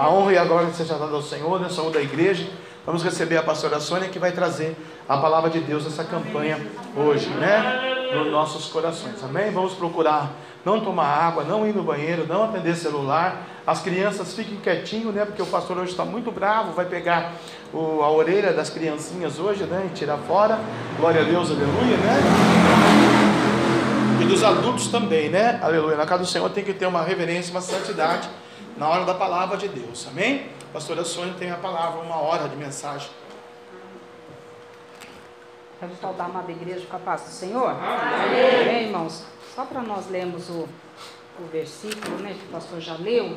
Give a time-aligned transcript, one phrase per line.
[0.00, 2.48] A honra e a glória seja dada ao Senhor, nós somos da igreja.
[2.86, 4.74] Vamos receber a pastora Sônia que vai trazer
[5.06, 6.58] a palavra de Deus nessa campanha
[6.96, 8.08] hoje, né?
[8.14, 9.50] Nos nossos corações, amém?
[9.50, 10.32] Vamos procurar
[10.64, 13.46] não tomar água, não ir no banheiro, não atender celular.
[13.66, 15.26] As crianças fiquem quietinho, né?
[15.26, 17.34] Porque o pastor hoje está muito bravo, vai pegar
[17.70, 19.90] o, a orelha das criancinhas hoje, né?
[19.92, 20.58] E tirar fora.
[20.96, 22.20] Glória a Deus, aleluia, né?
[24.22, 25.60] E dos adultos também, né?
[25.62, 25.98] Aleluia.
[25.98, 28.30] Na casa do Senhor tem que ter uma reverência, uma santidade
[28.80, 30.48] na hora da palavra de Deus, amém?
[30.72, 33.10] Pastora Sônia tem a palavra, uma hora de mensagem.
[35.78, 37.68] Quero saudar a amada igreja com a paz do Senhor.
[37.68, 39.26] Amém, Amém irmãos.
[39.54, 40.66] Só para nós lermos o,
[41.38, 43.36] o versículo, né, que o pastor já leu,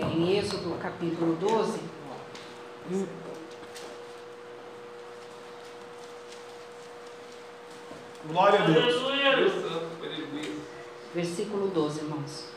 [0.00, 1.78] é, em Êxodo capítulo 12.
[8.26, 8.94] Glória a Deus.
[11.14, 12.51] Versículo 12, irmãos.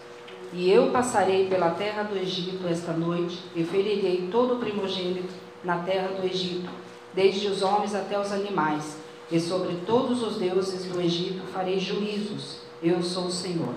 [0.57, 5.79] E eu passarei pela terra do Egito esta noite, e ferirei todo o primogênito na
[5.79, 6.69] terra do Egito,
[7.13, 8.97] desde os homens até os animais,
[9.29, 12.59] e sobre todos os deuses do Egito farei juízos.
[12.81, 13.73] Eu sou o Senhor.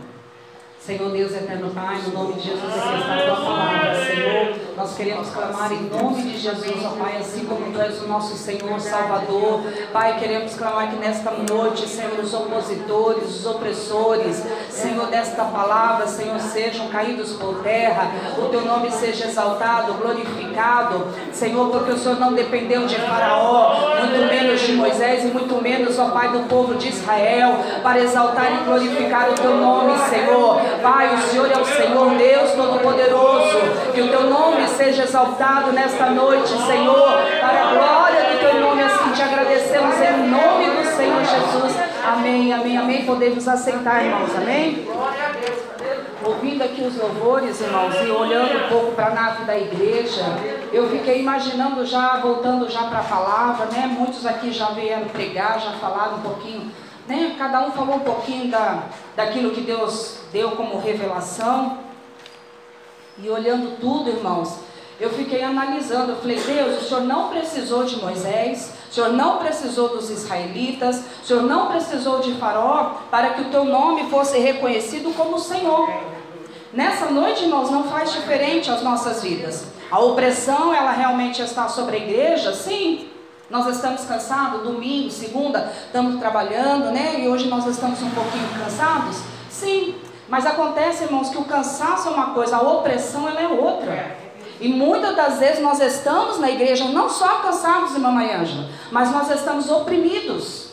[0.79, 4.68] Senhor Deus eterno Pai, no nome de Jesus, aqui está a tua palavra, Senhor.
[4.79, 8.37] Nós queremos clamar em nome de Jesus, ó Pai, assim como tu és o nosso
[8.37, 9.61] Senhor Salvador.
[9.93, 16.39] Pai, queremos clamar que nesta noite, Senhor, os opositores, os opressores, Senhor, desta palavra, Senhor,
[16.39, 18.09] sejam caídos por terra.
[18.39, 24.33] O teu nome seja exaltado, glorificado, Senhor, porque o Senhor não dependeu de Faraó, muito
[24.33, 28.65] menos de Moisés e muito menos, ó Pai, do povo de Israel, para exaltar e
[28.65, 30.61] glorificar o teu nome, Senhor.
[30.81, 33.59] Pai, o Senhor é o Senhor Deus Todo-Poderoso.
[33.93, 38.83] Que o teu nome seja exaltado nesta noite, Senhor, para a glória do teu nome.
[38.83, 41.77] Assim te agradecemos em nome do Senhor Jesus.
[42.07, 43.05] Amém, amém, amém.
[43.05, 44.87] Podemos aceitar, irmãos, amém?
[46.25, 50.25] Ouvindo aqui os louvores, irmãos, e olhando um pouco para a nave da igreja,
[50.73, 53.87] eu fiquei imaginando já, voltando já para a palavra, né?
[53.87, 56.71] Muitos aqui já vieram pregar, já falaram um pouquinho
[57.09, 57.35] né?
[57.39, 58.83] Cada um falou um pouquinho da,
[59.17, 61.79] daquilo que Deus deu como revelação.
[63.23, 64.55] E olhando tudo, irmãos,
[65.01, 66.13] eu fiquei analisando.
[66.13, 71.03] Eu falei, Deus, o Senhor não precisou de Moisés, o Senhor não precisou dos israelitas,
[71.23, 75.89] o Senhor não precisou de Faraó para que o teu nome fosse reconhecido como Senhor.
[76.73, 79.67] Nessa noite, irmãos, não faz diferente as nossas vidas.
[79.91, 82.53] A opressão, ela realmente está sobre a igreja?
[82.53, 83.09] Sim.
[83.49, 87.19] Nós estamos cansados, domingo, segunda, estamos trabalhando, né?
[87.21, 89.17] E hoje nós estamos um pouquinho cansados?
[89.49, 89.95] Sim.
[90.29, 94.17] Mas acontece, irmãos, que o cansaço é uma coisa, a opressão ela é outra.
[94.61, 99.31] E muitas das vezes nós estamos na igreja não só cansados, irmã Ângela, mas nós
[99.31, 100.69] estamos oprimidos.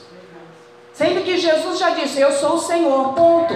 [0.94, 3.54] Sendo que Jesus já disse, eu sou o Senhor, ponto.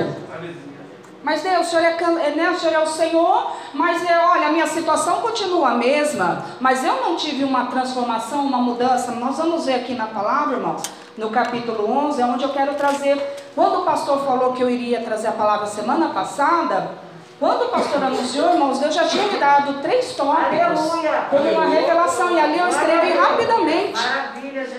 [1.23, 4.51] Mas Deus, o Senhor é, né, o Senhor é o Senhor, mas é, olha, a
[4.51, 9.11] minha situação continua a mesma, mas eu não tive uma transformação, uma mudança.
[9.11, 10.81] Nós vamos ver aqui na palavra, irmãos,
[11.19, 13.21] no capítulo 11, é onde eu quero trazer.
[13.53, 16.91] Quando o pastor falou que eu iria trazer a palavra semana passada,
[17.37, 20.81] quando o pastor anunciou, irmãos, Deus já tinha me dado três tópicos
[21.29, 23.99] como uma revelação, e ali eu escrevi rapidamente.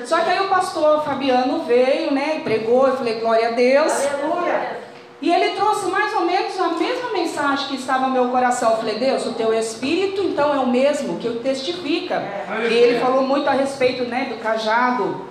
[0.06, 3.92] Só que aí o pastor Fabiano veio, né, e pregou, eu falei, glória a Deus.
[3.92, 4.80] Aleluia.
[5.22, 8.70] E ele trouxe mais ou menos a mesma mensagem que estava no meu coração.
[8.70, 12.14] Eu falei, Deus, o teu espírito então é o mesmo que o testifica.
[12.14, 12.68] É.
[12.70, 15.28] E ele falou muito a respeito né, do cajado.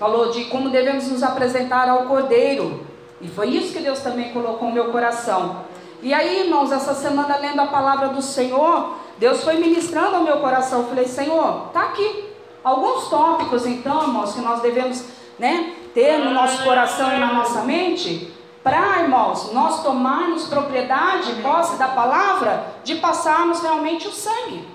[0.00, 2.86] Falou de como devemos nos apresentar ao cordeiro.
[3.20, 5.66] E foi isso que Deus também colocou no meu coração.
[6.02, 10.38] E aí, irmãos, essa semana lendo a palavra do Senhor, Deus foi ministrando ao meu
[10.38, 10.80] coração.
[10.80, 12.24] Eu falei, Senhor, está aqui.
[12.64, 15.04] Alguns tópicos, então, irmãos, que nós devemos
[15.38, 18.32] né, ter no nosso coração e na nossa mente
[18.62, 24.66] para, irmãos, nós tomarmos propriedade, posse da palavra, de passarmos realmente o sangue.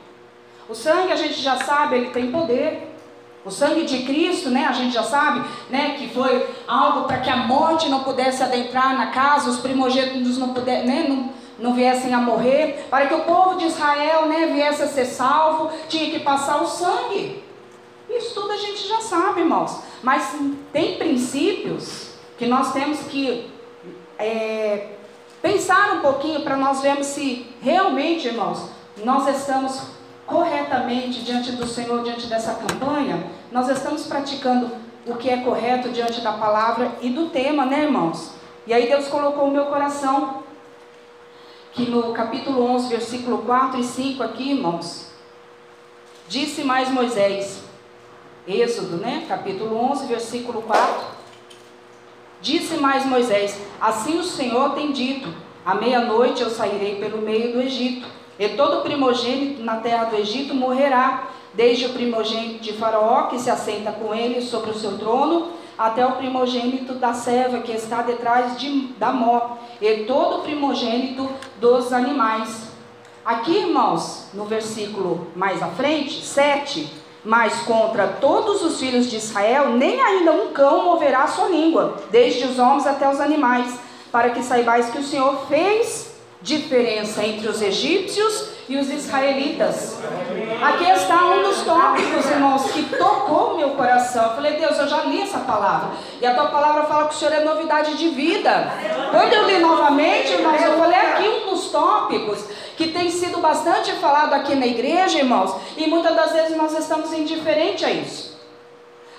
[0.70, 2.85] O sangue a gente já sabe, ele tem poder.
[3.46, 7.30] O sangue de Cristo, né, a gente já sabe, né, que foi algo para que
[7.30, 11.30] a morte não pudesse adentrar na casa, os primogênitos não, puder, né, não,
[11.60, 15.70] não viessem a morrer, para que o povo de Israel, né, viesse a ser salvo,
[15.88, 17.44] tinha que passar o sangue.
[18.10, 19.80] Isso tudo a gente já sabe, irmãos.
[20.02, 20.36] Mas
[20.74, 23.50] tem princípios que nós temos que
[24.18, 24.88] é,
[25.40, 28.70] pensar um pouquinho para nós vermos se realmente, irmãos,
[29.04, 29.82] nós estamos
[30.26, 34.72] corretamente diante do Senhor, diante dessa campanha, nós estamos praticando
[35.06, 38.32] o que é correto diante da palavra e do tema, né, irmãos?
[38.66, 40.44] E aí Deus colocou no meu coração
[41.74, 45.12] que no capítulo 11, versículo 4 e 5 aqui, irmãos,
[46.28, 47.64] disse mais Moisés,
[48.48, 51.16] Êxodo, né, capítulo 11, versículo 4,
[52.46, 55.34] Disse mais Moisés: Assim o Senhor tem dito:
[55.66, 58.08] À meia-noite eu sairei pelo meio do Egito,
[58.38, 63.50] E todo primogênito na terra do Egito morrerá, desde o primogênito de Faraó, que se
[63.50, 68.58] assenta com ele sobre o seu trono, até o primogênito da serva que está detrás
[68.60, 71.30] de, da mó, e todo primogênito
[71.60, 72.68] dos animais.
[73.24, 76.88] Aqui, irmãos, no versículo mais à frente, 7,
[77.24, 82.46] mas contra todos os filhos de Israel, nem ainda um cão moverá sua língua, desde
[82.46, 83.80] os homens até os animais,
[84.12, 86.15] para que saibais que o Senhor fez
[86.46, 89.98] diferença entre os egípcios e os israelitas.
[90.62, 94.26] Aqui está um dos tópicos, irmãos, que tocou meu coração.
[94.26, 95.90] Eu falei, Deus, eu já li essa palavra.
[96.22, 98.72] E a tua palavra fala que o Senhor é novidade de vida.
[99.10, 102.46] Quando eu li novamente, irmãos, eu falei aqui um dos tópicos
[102.78, 107.12] que tem sido bastante falado aqui na igreja, irmãos, e muitas das vezes nós estamos
[107.12, 108.36] indiferentes a isso.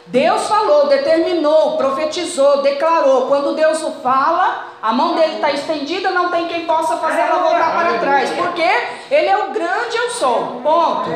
[0.07, 3.27] Deus falou, determinou, profetizou, declarou.
[3.27, 7.41] Quando Deus o fala, a mão dele está estendida, não tem quem possa fazer ela
[7.41, 8.31] voltar para trás.
[8.31, 8.63] Porque
[9.11, 10.61] Ele é o grande eu sou.
[10.63, 11.11] Ponto.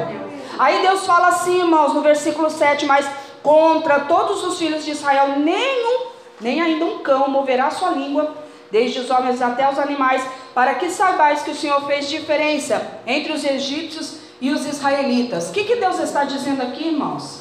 [0.58, 3.08] Aí Deus fala assim, irmãos, no versículo 7, mas
[3.44, 6.08] contra todos os filhos de Israel, nenhum,
[6.40, 8.34] nem ainda um cão moverá sua língua,
[8.72, 13.32] desde os homens até os animais, para que saibais que o Senhor fez diferença entre
[13.32, 15.50] os egípcios e os israelitas.
[15.50, 17.39] O que, que Deus está dizendo aqui, irmãos?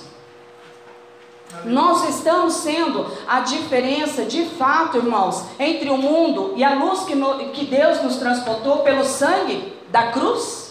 [1.66, 7.16] Nós estamos sendo a diferença de fato, irmãos, entre o mundo e a luz que,
[7.16, 10.69] no, que Deus nos transportou pelo sangue da cruz?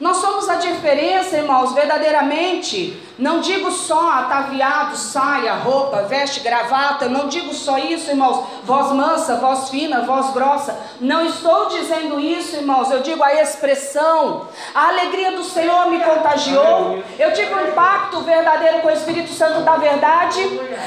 [0.00, 2.98] Nós somos a diferença, irmãos, verdadeiramente.
[3.20, 7.06] Não digo só ataviado, saia, roupa, veste, gravata.
[7.06, 8.46] Não digo só isso, irmãos.
[8.64, 10.74] Voz mansa, voz fina, voz grossa.
[10.98, 12.90] Não estou dizendo isso, irmãos.
[12.90, 14.48] Eu digo a expressão.
[14.74, 17.02] A alegria do Senhor me contagiou.
[17.18, 20.40] Eu tive um impacto verdadeiro com o Espírito Santo da verdade.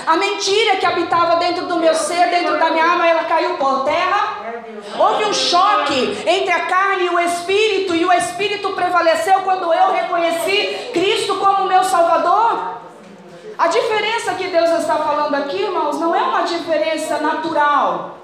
[0.08, 3.84] A mentira que habitava dentro do meu ser, dentro da minha alma, ela caiu por
[3.84, 4.42] terra.
[4.98, 9.92] Houve um choque entre a carne e o Espírito, e o Espírito prevaleceu quando eu
[9.92, 12.23] reconheci Cristo como meu Salvador.
[13.58, 18.18] A diferença que Deus está falando aqui, irmãos, não é uma diferença natural,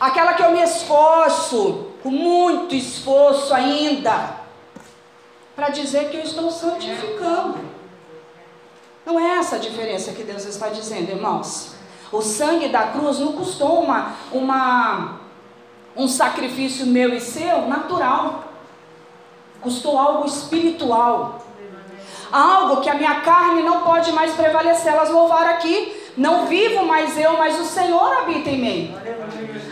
[0.00, 4.36] aquela que eu me esforço, com muito esforço ainda,
[5.54, 7.58] para dizer que eu estou santificando.
[9.04, 11.74] Não é essa a diferença que Deus está dizendo, irmãos.
[12.10, 15.20] O sangue da cruz não custou uma, uma
[15.96, 18.44] um sacrifício meu e seu natural.
[19.60, 21.41] Custou algo espiritual.
[22.32, 24.92] Algo que a minha carne não pode mais prevalecer.
[24.92, 26.00] Elas louvaram aqui.
[26.16, 28.96] Não vivo mais eu, mas o Senhor habita em mim.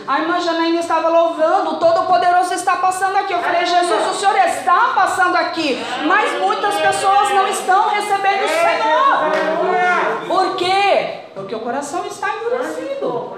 [0.07, 3.33] A irmã Janaína estava louvando, Todo-Poderoso está passando aqui.
[3.33, 8.49] Eu falei, Jesus, o Senhor está passando aqui, mas muitas pessoas não estão recebendo o
[8.49, 10.27] Senhor.
[10.27, 11.19] Por quê?
[11.35, 13.37] Porque o coração está endurecido.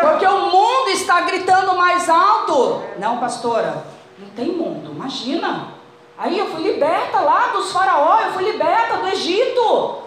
[0.00, 2.84] Porque o mundo está gritando mais alto.
[2.98, 3.84] Não, pastora,
[4.16, 5.77] não tem mundo, imagina.
[6.18, 10.02] Aí eu fui liberta lá dos faraó, eu fui liberta do Egito.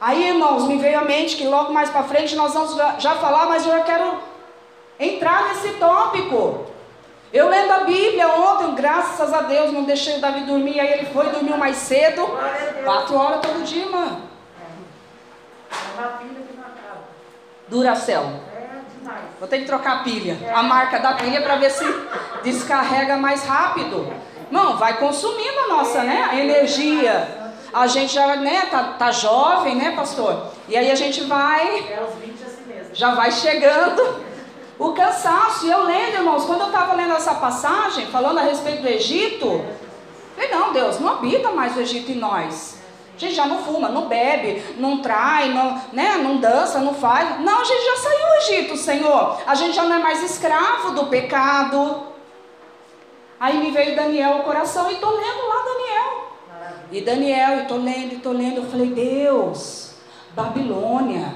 [0.00, 3.46] Aí, irmãos, me veio à mente que logo mais para frente nós vamos já falar,
[3.46, 4.18] mas eu já quero
[4.98, 6.66] entrar nesse tópico.
[7.32, 11.06] Eu lendo a Bíblia ontem, graças a Deus, não deixei o Davi dormir, aí ele
[11.06, 12.24] foi, dormiu mais cedo.
[12.84, 14.22] Quatro horas todo dia, mano.
[15.72, 17.00] É uma pilha que não acaba.
[17.66, 18.22] Duracell.
[18.54, 19.24] É demais.
[19.40, 20.38] Vou ter que trocar a pilha.
[20.54, 21.84] A marca da pilha para ver se
[22.44, 24.12] descarrega mais rápido.
[24.54, 26.30] Não, vai consumindo a nossa, né?
[26.40, 27.52] Energia.
[27.72, 30.46] A gente já, né, tá, tá jovem, né, pastor?
[30.68, 31.78] E aí a gente vai.
[31.90, 32.94] É os 20 assim mesmo.
[32.94, 34.24] Já vai chegando
[34.78, 35.66] o cansaço.
[35.66, 39.64] E eu lendo, irmãos, quando eu estava lendo essa passagem, falando a respeito do Egito,
[40.36, 42.78] falei, não, Deus, não habita mais o Egito em nós.
[43.16, 47.40] A gente já não fuma, não bebe, não trai, não, né, não dança, não faz.
[47.40, 49.36] Não, a gente já saiu do Egito, Senhor.
[49.48, 52.13] A gente já não é mais escravo do pecado.
[53.44, 56.32] Aí me veio Daniel ao coração e estou lendo lá Daniel.
[56.90, 58.56] E Daniel, e estou lendo, e estou lendo.
[58.56, 59.96] Eu falei, Deus,
[60.34, 61.34] Babilônia.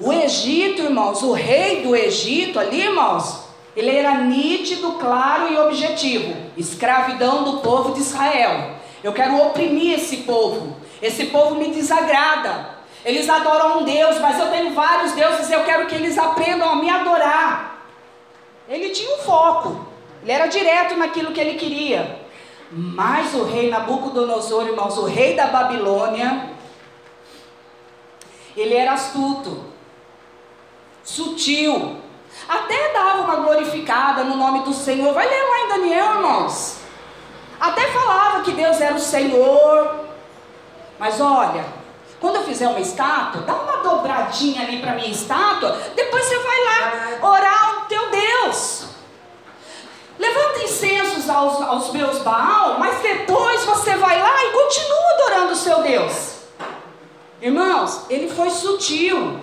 [0.00, 3.44] O Egito, irmãos, o rei do Egito ali, irmãos,
[3.76, 6.34] ele era nítido, claro e objetivo.
[6.56, 8.72] Escravidão do povo de Israel.
[9.04, 10.78] Eu quero oprimir esse povo.
[11.00, 12.70] Esse povo me desagrada.
[13.04, 16.74] Eles adoram um Deus, mas eu tenho vários deuses, eu quero que eles aprendam a
[16.74, 17.05] me adorar.
[19.36, 19.86] Foco.
[20.22, 22.22] Ele era direto naquilo que ele queria.
[22.70, 26.50] Mas o rei Nabucodonosor, irmãos, o rei da Babilônia,
[28.56, 29.66] ele era astuto,
[31.04, 31.98] sutil,
[32.48, 35.12] até dava uma glorificada no nome do Senhor.
[35.12, 36.78] Vai ler lá em Daniel, irmãos.
[37.60, 40.06] Até falava que Deus era o Senhor.
[40.98, 41.64] Mas olha,
[42.18, 46.64] quando eu fizer uma estátua, dá uma dobradinha ali para minha estátua, depois você vai
[46.64, 48.85] lá orar ao teu Deus.
[50.26, 55.56] Levanta incensos aos, aos meus Baal, mas depois você vai lá e continua adorando o
[55.56, 56.36] seu Deus.
[57.40, 59.40] Irmãos, ele foi sutil.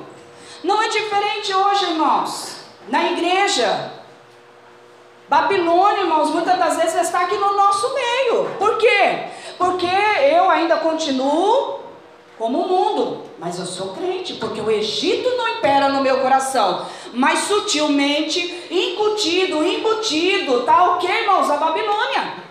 [0.63, 2.55] Não é diferente hoje, irmãos.
[2.89, 3.93] Na igreja,
[5.29, 8.45] Babilônia, irmãos, muitas das vezes está aqui no nosso meio.
[8.59, 9.27] Por quê?
[9.57, 11.79] Porque eu ainda continuo
[12.37, 16.85] como o mundo, mas eu sou crente, porque o Egito não impera no meu coração,
[17.13, 18.39] mas sutilmente
[18.71, 22.43] incutido, embutido, tá ok, irmãos, a Babilônia.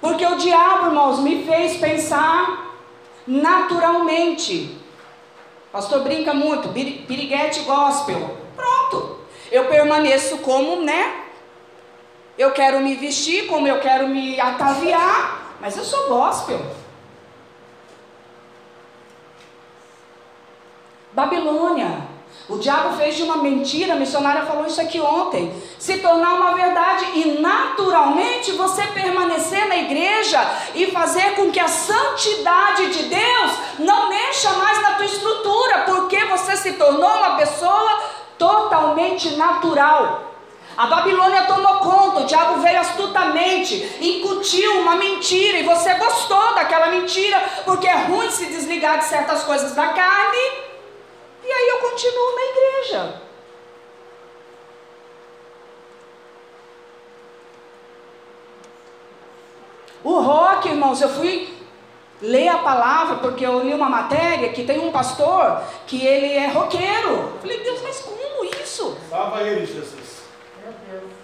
[0.00, 2.66] Porque o diabo, irmãos, me fez pensar
[3.26, 4.78] naturalmente.
[5.72, 8.36] Pastor brinca muito, piriguete gospel.
[8.56, 9.18] Pronto.
[9.50, 11.24] Eu permaneço como, né?
[12.38, 16.60] Eu quero me vestir como eu quero me ataviar, mas eu sou gospel.
[21.18, 22.06] Babilônia.
[22.48, 26.54] O diabo fez de uma mentira, a missionária falou isso aqui ontem, se tornar uma
[26.54, 30.40] verdade e naturalmente você permanecer na igreja
[30.76, 36.24] e fazer com que a santidade de Deus não mexa mais na tua estrutura, porque
[36.26, 38.00] você se tornou uma pessoa
[38.38, 40.22] totalmente natural.
[40.76, 46.86] A Babilônia tomou conta, o diabo veio astutamente, incutiu uma mentira e você gostou daquela
[46.86, 50.67] mentira, porque é ruim se desligar de certas coisas da carne.
[51.48, 53.22] E aí eu continuo na igreja.
[60.04, 61.56] O rock, irmãos, eu fui
[62.20, 66.48] ler a palavra porque eu li uma matéria que tem um pastor que ele é
[66.48, 67.12] roqueiro.
[67.12, 68.98] Eu falei, Deus, mas como isso?
[69.08, 70.24] Salva ele, Jesus.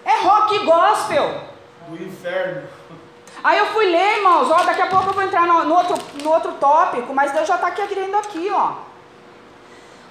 [0.06, 1.42] É rock gospel.
[1.86, 2.66] Do inferno.
[3.42, 5.96] Aí eu fui ler, irmãos, ó, daqui a pouco eu vou entrar no, no outro,
[6.22, 8.93] no outro tópico, mas Deus já está querendo aqui, ó.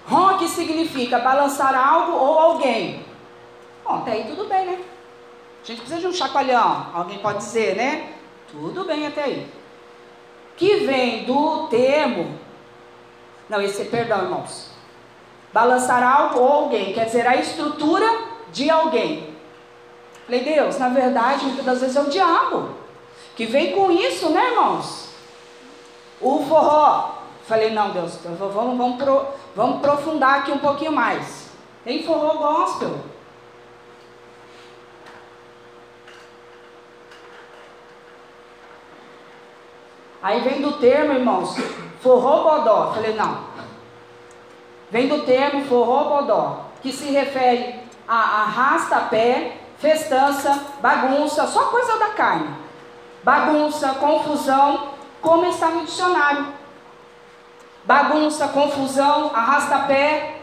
[0.07, 3.05] Rock significa balançar algo ou alguém.
[3.83, 4.79] Bom, até aí tudo bem, né?
[5.63, 8.13] A gente precisa de um chacoalhão, alguém pode dizer, né?
[8.51, 9.47] Tudo bem até aí.
[10.57, 12.37] Que vem do termo.
[13.49, 14.71] Não, esse, perdão, irmãos.
[15.53, 18.07] Balançar algo ou alguém, quer dizer, a estrutura
[18.51, 19.33] de alguém.
[20.25, 22.83] Falei, Deus, na verdade, muitas das vezes é o diabo
[23.35, 25.09] que vem com isso, né, irmãos?
[26.21, 27.22] O forró.
[27.43, 31.49] Falei, não, Deus, vamos, vamos, pro, vamos aprofundar aqui um pouquinho mais.
[31.83, 32.95] Tem forró gospel.
[40.21, 41.57] Aí vem do termo, irmãos,
[42.01, 42.93] forró bodó.
[42.93, 43.43] Falei, não.
[44.89, 52.09] Vem do termo forró bodó, que se refere a arrasta-pé, festança, bagunça, só coisa da
[52.11, 52.55] carne.
[53.21, 56.62] Bagunça, confusão, como está no dicionário.
[57.85, 60.37] Bagunça, confusão, arrasta-pé.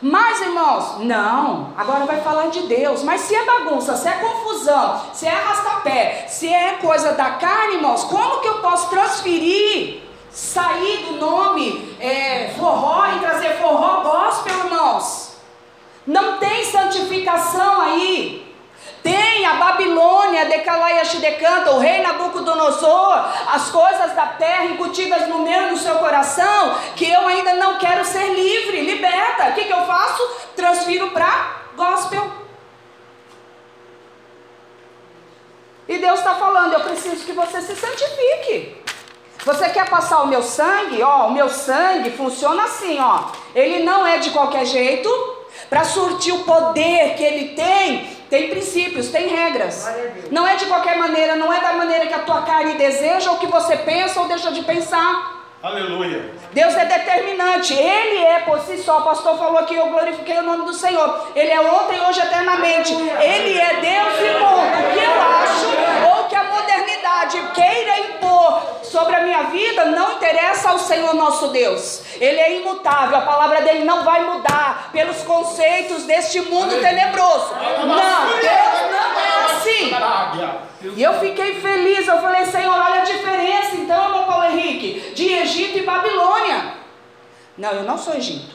[0.00, 3.02] Mas, irmãos, não, agora vai falar de Deus.
[3.02, 7.76] Mas se é bagunça, se é confusão, se é arrasta-pé, se é coisa da carne,
[7.76, 14.58] irmãos, como que eu posso transferir, sair do nome é, forró e trazer forró gospel,
[14.58, 15.36] irmãos?
[16.06, 18.53] Não tem santificação aí.
[19.04, 23.18] Tem a Babilônia, Decalaia Shidecanta, o rei Nabucodonosor,
[23.52, 27.76] as coisas da terra incutidas no meu e no seu coração, que eu ainda não
[27.76, 29.50] quero ser livre, liberta.
[29.50, 30.22] O que, que eu faço?
[30.56, 32.32] Transfiro para gospel.
[35.86, 38.82] E Deus está falando, eu preciso que você se santifique.
[39.44, 41.02] Você quer passar o meu sangue?
[41.02, 43.24] Ó, o meu sangue funciona assim, ó.
[43.54, 45.10] Ele não é de qualquer jeito,
[45.68, 49.88] para surtir o poder que ele tem, tem princípios, tem regras.
[50.30, 53.38] Não é de qualquer maneira, não é da maneira que a tua carne deseja, ou
[53.38, 55.44] que você pensa ou deixa de pensar.
[55.64, 56.30] Aleluia.
[56.52, 57.72] Deus é determinante.
[57.72, 58.98] Ele é por si só.
[58.98, 61.28] O pastor falou aqui, eu glorifiquei o nome do Senhor.
[61.34, 62.92] Ele é ontem, hoje, eternamente.
[62.92, 64.78] Ele é Deus e ponto.
[64.78, 66.44] O que eu acho, ou que a
[67.04, 72.02] modernidade queira impor sobre a minha vida, não interessa ao Senhor nosso Deus.
[72.18, 73.18] Ele é imutável.
[73.18, 77.54] A palavra dele não vai mudar pelos conceitos deste mundo tenebroso.
[77.54, 79.90] Não, Deus não é assim.
[80.96, 85.32] E eu fiquei feliz, eu falei, Senhor, olha a diferença então, meu Paulo Henrique, de
[85.32, 86.74] Egito e Babilônia.
[87.56, 88.54] Não, eu não sou Egito.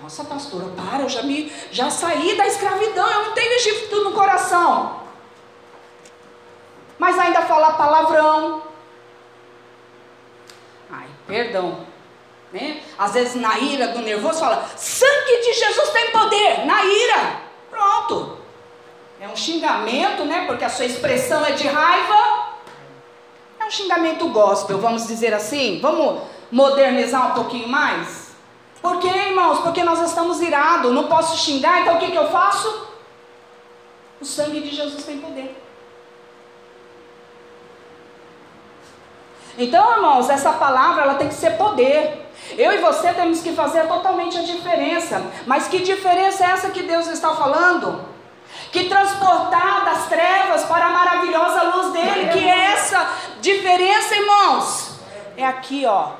[0.00, 4.12] Nossa, pastora, para, eu já, me, já saí da escravidão, eu não tenho Egito no
[4.12, 5.07] coração.
[6.98, 8.62] Mas ainda fala palavrão.
[10.90, 11.86] Ai, perdão.
[12.52, 12.82] Né?
[12.98, 17.40] Às vezes na ira do nervoso fala, sangue de Jesus tem poder, na ira.
[17.70, 18.38] Pronto.
[19.20, 20.46] É um xingamento, né?
[20.46, 22.48] Porque a sua expressão é de raiva.
[23.60, 25.80] É um xingamento gospel, vamos dizer assim.
[25.80, 28.28] Vamos modernizar um pouquinho mais?
[28.80, 29.58] Por quê, irmãos?
[29.58, 30.92] Porque nós estamos irados.
[30.92, 32.88] Não posso xingar, então o que, que eu faço?
[34.20, 35.67] O sangue de Jesus tem poder.
[39.58, 42.30] Então, irmãos, essa palavra ela tem que ser poder.
[42.56, 45.20] Eu e você temos que fazer totalmente a diferença.
[45.46, 48.04] Mas que diferença é essa que Deus está falando?
[48.70, 52.28] Que transportar das trevas para a maravilhosa luz dele.
[52.32, 53.04] Que é essa
[53.40, 55.00] diferença, irmãos?
[55.36, 56.10] É aqui, ó.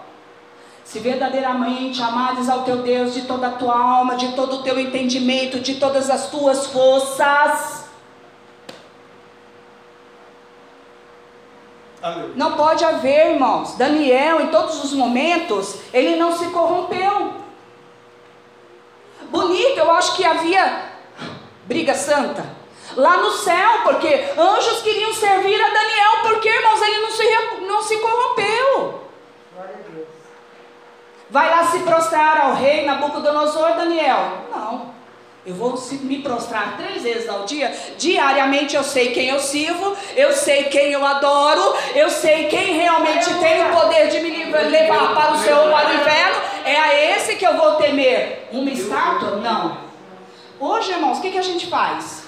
[0.84, 4.80] Se verdadeiramente amares ao teu Deus de toda a tua alma, de todo o teu
[4.80, 7.87] entendimento, de todas as tuas forças.
[12.36, 13.76] Não pode haver, irmãos.
[13.76, 17.34] Daniel, em todos os momentos, ele não se corrompeu.
[19.30, 20.84] Bonito, eu acho que havia
[21.66, 22.58] briga santa
[22.96, 27.82] lá no céu, porque anjos queriam servir a Daniel, porque, irmãos, ele não se, não
[27.82, 29.08] se corrompeu.
[31.30, 34.46] Vai lá se prostrar ao rei Nabucodonosor, Daniel?
[34.50, 34.97] Não.
[35.48, 37.74] Eu vou me prostrar três vezes ao dia.
[37.96, 43.32] Diariamente eu sei quem eu sirvo, eu sei quem eu adoro, eu sei quem realmente
[43.32, 46.36] tem o poder de me levar para o céu ou para o inferno.
[46.66, 48.46] É a esse que eu vou temer.
[48.52, 49.36] Uma estátua?
[49.36, 49.78] Não.
[50.60, 52.24] Hoje, irmãos, o que, que a gente faz?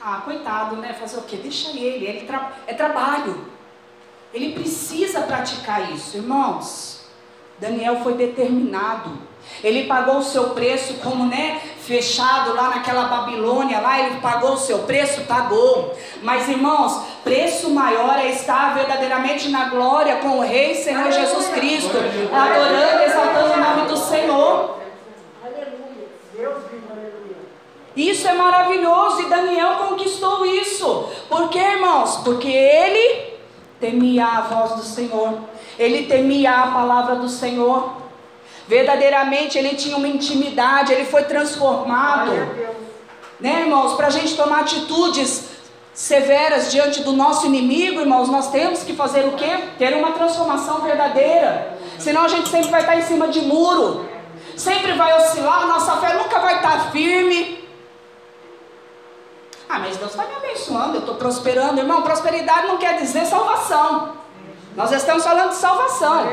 [0.00, 0.92] Ah, coitado, né?
[0.92, 1.36] Fazer o quê?
[1.36, 3.44] Deixa ele, ele tra é trabalho.
[4.32, 7.06] Ele precisa praticar isso, irmãos.
[7.58, 9.31] Daniel foi determinado.
[9.62, 14.58] Ele pagou o seu preço, como né, fechado lá naquela Babilônia, lá ele pagou o
[14.58, 15.96] seu preço, pagou.
[16.22, 21.96] Mas irmãos, preço maior é estar verdadeiramente na glória com o Rei Senhor Jesus Cristo,
[22.32, 24.82] adorando, exaltando o nome do Senhor.
[27.96, 31.10] Isso é maravilhoso e Daniel conquistou isso.
[31.28, 32.16] Por quê, irmãos?
[32.24, 33.34] Porque ele
[33.78, 35.38] temia a voz do Senhor,
[35.78, 38.01] ele temia a palavra do Senhor.
[38.72, 42.30] Verdadeiramente ele tinha uma intimidade, ele foi transformado.
[43.38, 43.92] Né, irmãos?
[43.96, 45.50] Para a gente tomar atitudes
[45.92, 49.52] severas diante do nosso inimigo, irmãos, nós temos que fazer o quê?
[49.76, 51.76] Ter uma transformação verdadeira.
[51.98, 54.08] Senão a gente sempre vai estar em cima de muro.
[54.56, 57.68] Sempre vai oscilar, nossa fé nunca vai estar firme.
[59.68, 61.78] Ah, mas Deus está me abençoando, eu estou prosperando.
[61.78, 64.16] Irmão, prosperidade não quer dizer salvação.
[64.74, 66.24] Nós estamos falando de salvação.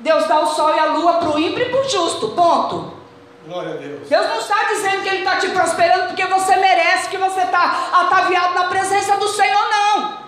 [0.00, 2.28] Deus dá o sol e a lua para o ímpio e para o justo.
[2.28, 2.98] Ponto.
[3.46, 4.08] Glória a Deus.
[4.08, 7.88] Deus não está dizendo que Ele está te prosperando porque você merece, que você está
[7.92, 10.18] ataviado na presença do Senhor, não.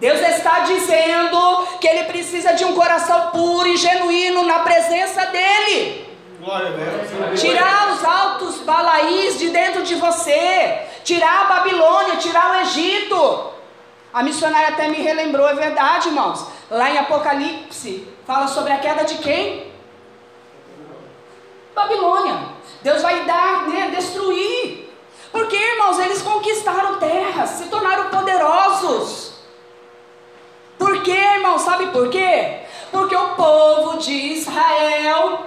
[0.00, 6.08] Deus está dizendo que Ele precisa de um coração puro e genuíno na presença dEle.
[6.40, 7.40] Glória a Deus.
[7.40, 10.86] Tirar os altos balaís de dentro de você.
[11.04, 13.52] Tirar a Babilônia, tirar o Egito.
[14.12, 16.46] A missionária até me relembrou, é verdade, irmãos.
[16.70, 19.72] Lá em Apocalipse, Fala sobre a queda de quem?
[21.74, 22.50] Babilônia.
[22.82, 24.92] Deus vai dar, né, destruir.
[25.32, 29.32] Porque, irmãos, eles conquistaram terras, se tornaram poderosos.
[30.78, 31.58] Por quê, irmão?
[31.58, 32.64] Sabe por quê?
[32.92, 35.46] Porque o povo de Israel,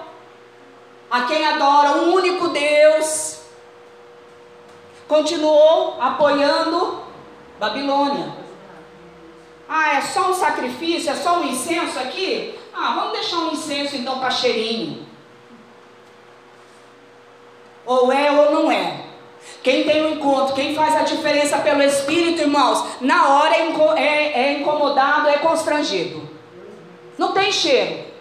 [1.12, 3.42] a quem adora o único Deus,
[5.08, 7.04] continuou apoiando
[7.60, 8.34] Babilônia.
[9.70, 12.60] Ah, é só um sacrifício, é só um incenso aqui?
[12.74, 15.06] Ah, vamos deixar um incenso então para cheirinho.
[17.86, 19.06] Ou é ou não é.
[19.64, 23.64] Quem tem o um encontro, quem faz a diferença pelo Espírito, irmãos, na hora é,
[23.98, 26.30] é, é incomodado, é constrangido.
[27.18, 28.12] Não tem cheiro.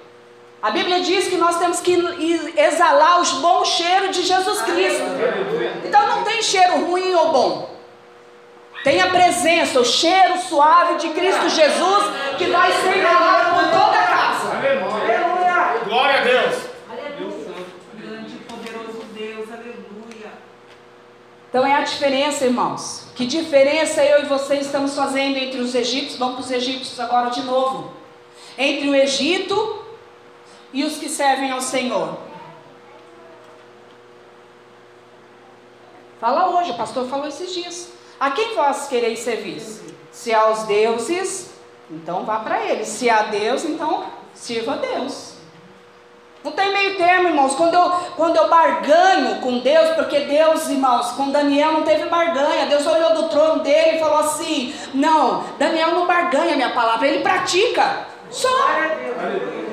[0.62, 1.94] A Bíblia diz que nós temos que
[2.56, 5.04] exalar os bons cheiros de Jesus Cristo.
[5.84, 7.70] Então não tem cheiro ruim ou bom.
[8.84, 12.04] Tem a presença, o cheiro suave de Cristo Jesus
[12.36, 14.56] que vai ser exalado por toda a casa.
[14.56, 15.84] Aleluia.
[15.84, 16.54] Glória a Deus.
[16.90, 17.66] Aleluia.
[17.94, 19.48] Grande e poderoso Deus.
[19.50, 20.32] Aleluia.
[21.48, 23.04] Então é a diferença, irmãos.
[23.14, 26.18] Que diferença eu e você estamos fazendo entre os egípcios?
[26.18, 27.92] Vamos para os egípcios agora de novo.
[28.56, 29.84] Entre o Egito
[30.72, 32.18] e os que servem ao Senhor.
[36.20, 37.92] Fala hoje, o pastor falou esses dias.
[38.18, 39.62] A quem vós quereis servir?
[40.12, 41.50] Se aos deuses,
[41.90, 42.88] então vá para eles.
[42.88, 45.29] Se a Deus, então sirva a Deus.
[46.42, 47.54] Não tem meio termo, irmãos.
[47.54, 52.66] Quando eu, quando eu barganho com Deus, porque Deus, irmãos, com Daniel não teve barganha.
[52.66, 57.06] Deus olhou do trono dele e falou assim: Não, Daniel não barganha a minha palavra,
[57.06, 58.06] ele pratica.
[58.30, 58.48] Só.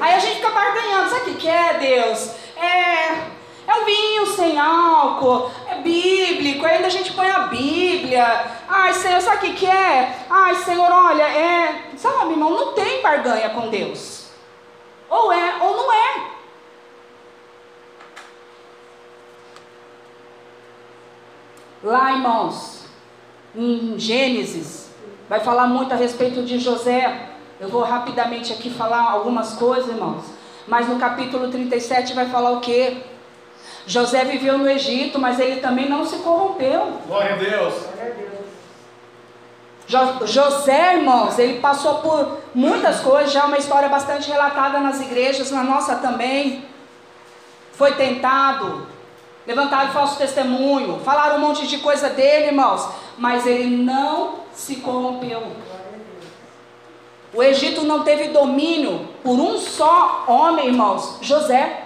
[0.02, 1.10] Aí a gente fica barganhando.
[1.10, 2.32] Sabe o que é, Deus?
[2.58, 8.46] É é um vinho sem álcool, é bíblico, ainda a gente põe a Bíblia.
[8.66, 10.16] Ai, Senhor, sabe o que, que é?
[10.30, 11.82] Ai, Senhor, olha, é.
[11.98, 14.28] Sabe, irmão, não tem barganha com Deus.
[15.10, 16.37] Ou é ou não é.
[21.84, 22.86] Lá, irmãos,
[23.56, 24.90] em Gênesis,
[25.30, 27.30] vai falar muito a respeito de José.
[27.60, 30.26] Eu vou rapidamente aqui falar algumas coisas, irmãos.
[30.68, 32.98] Mas no capítulo 37 vai falar o quê?
[33.86, 37.00] José viveu no Egito, mas ele também não se corrompeu.
[37.08, 37.74] Glória a Deus.
[40.26, 45.50] José, irmãos, ele passou por muitas coisas, já é uma história bastante relatada nas igrejas,
[45.50, 46.66] na nossa também.
[47.72, 48.86] Foi tentado,
[49.48, 52.86] levantaram falso testemunho, falaram um monte de coisa dele, irmãos,
[53.18, 55.56] mas ele não se corrompeu.
[57.34, 61.86] O Egito não teve domínio por um só homem, irmãos, José.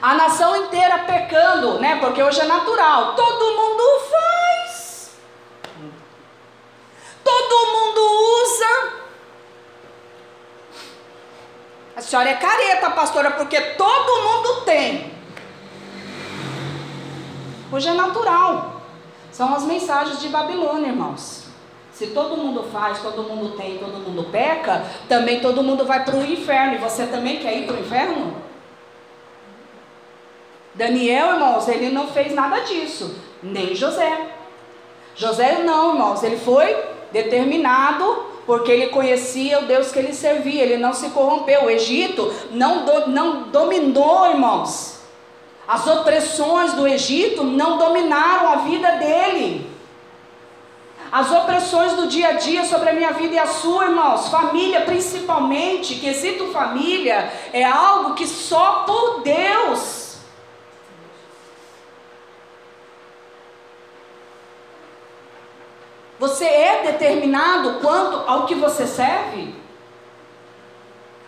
[0.00, 1.96] A nação inteira pecando, né?
[2.00, 3.14] Porque hoje é natural.
[3.14, 5.16] Todo mundo faz.
[7.22, 8.00] Todo mundo
[8.42, 9.01] usa.
[11.94, 15.12] A senhora é careta, pastora, porque todo mundo tem.
[17.70, 18.82] Hoje é natural.
[19.30, 21.44] São as mensagens de Babilônia, irmãos.
[21.92, 26.16] Se todo mundo faz, todo mundo tem, todo mundo peca, também todo mundo vai para
[26.16, 26.74] o inferno.
[26.74, 28.36] E você também quer ir para o inferno?
[30.74, 34.28] Daniel, irmãos, ele não fez nada disso, nem José.
[35.14, 36.74] José não, irmãos, ele foi
[37.12, 41.64] determinado porque ele conhecia o Deus que ele servia, ele não se corrompeu.
[41.64, 45.00] O Egito não, do, não dominou, irmãos.
[45.66, 49.70] As opressões do Egito não dominaram a vida dele.
[51.10, 54.80] As opressões do dia a dia sobre a minha vida e a sua, irmãos, família
[54.80, 60.01] principalmente, quesito família, é algo que só por Deus
[66.22, 69.52] Você é determinado quanto ao que você serve?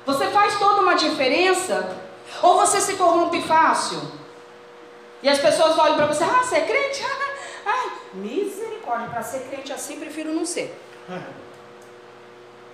[0.06, 1.96] Você faz toda uma diferença?
[2.40, 4.00] Ou você se corrompe fácil?
[5.20, 7.04] E as pessoas olham para você, ah, você é crente?
[8.14, 10.80] Misericórdia, para ser crente assim, prefiro não ser.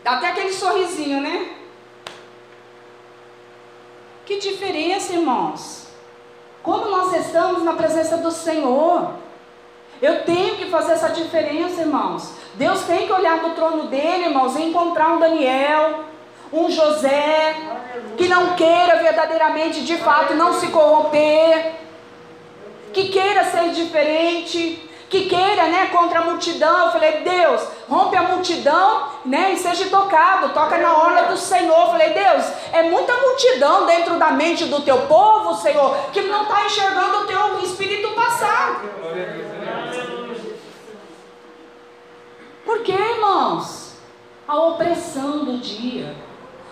[0.05, 1.57] Dá até aquele sorrisinho, né?
[4.27, 5.87] Que diferença, irmãos.
[6.63, 9.15] Como nós estamos na presença do Senhor.
[10.03, 12.33] Eu tenho que fazer essa diferença, irmãos.
[12.55, 16.05] Deus tem que olhar do trono dele, irmãos, e encontrar um Daniel,
[16.53, 17.55] um José,
[18.17, 21.75] que não queira verdadeiramente, de fato, não se corromper,
[22.93, 26.87] que queira ser diferente, que queira, né, contra a multidão.
[26.87, 31.79] Eu falei, Deus, rompe a multidão, né, e seja tocado, toca na hora do Senhor.
[31.79, 36.45] Eu falei, Deus, é muita multidão dentro da mente do teu povo, Senhor, que não
[36.45, 38.83] está enxergando o teu espírito passar.
[42.71, 43.95] Por que, irmãos?
[44.47, 46.15] A opressão do dia,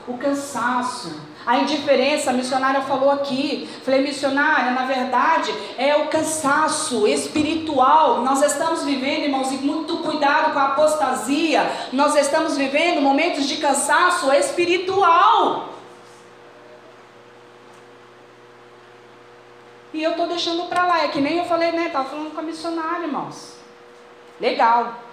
[0.06, 3.68] o cansaço, a indiferença, a missionária falou aqui.
[3.82, 8.20] Falei, missionária, na verdade é o cansaço espiritual.
[8.20, 11.68] Nós estamos vivendo, irmãos, e muito cuidado com a apostasia.
[11.92, 15.70] Nós estamos vivendo momentos de cansaço espiritual.
[19.92, 21.02] E eu estou deixando para lá.
[21.02, 21.86] É que nem eu falei, né?
[21.86, 23.56] Estava falando com a missionária, irmãos.
[24.40, 25.07] Legal.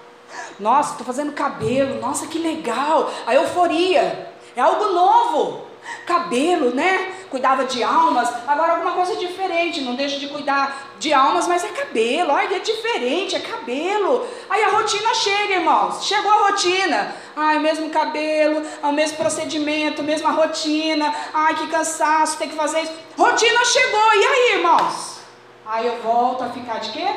[0.59, 3.11] Nossa, estou fazendo cabelo, nossa, que legal.
[3.25, 5.65] A euforia, é algo novo.
[6.05, 7.13] Cabelo, né?
[7.29, 9.81] Cuidava de almas, agora alguma coisa diferente.
[9.81, 12.31] Não deixa de cuidar de almas, mas é cabelo.
[12.31, 14.25] Ai, é diferente, é cabelo.
[14.49, 16.03] Aí a rotina chega, irmãos.
[16.05, 17.13] Chegou a rotina.
[17.35, 21.13] Ai, o mesmo cabelo, o mesmo procedimento, mesma rotina.
[21.33, 22.93] Ai, que cansaço, tem que fazer isso.
[23.17, 25.19] Rotina chegou, e aí, irmãos?
[25.65, 27.07] Aí eu volto a ficar de quê?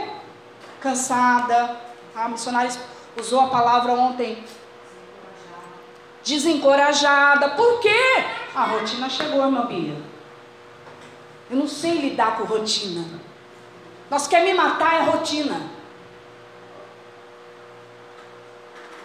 [0.81, 1.77] Cansada.
[2.14, 2.79] Ah, missionários
[3.19, 4.43] usou a palavra ontem.
[6.25, 7.51] Desencorajada.
[7.51, 8.25] Por quê?
[8.55, 9.97] A rotina chegou, irmã Bia.
[11.51, 13.05] Eu não sei lidar com rotina.
[14.11, 15.61] Nós quer me matar é rotina.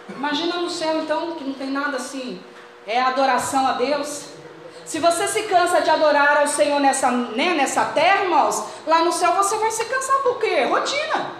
[0.08, 2.40] Imagina no céu então que não tem nada assim.
[2.86, 4.26] É adoração a Deus.
[4.84, 9.12] Se você se cansa de adorar ao Senhor nessa, né, nessa terra, irmãos, lá no
[9.12, 10.64] céu você vai se cansar por quê?
[10.64, 11.32] Rotina.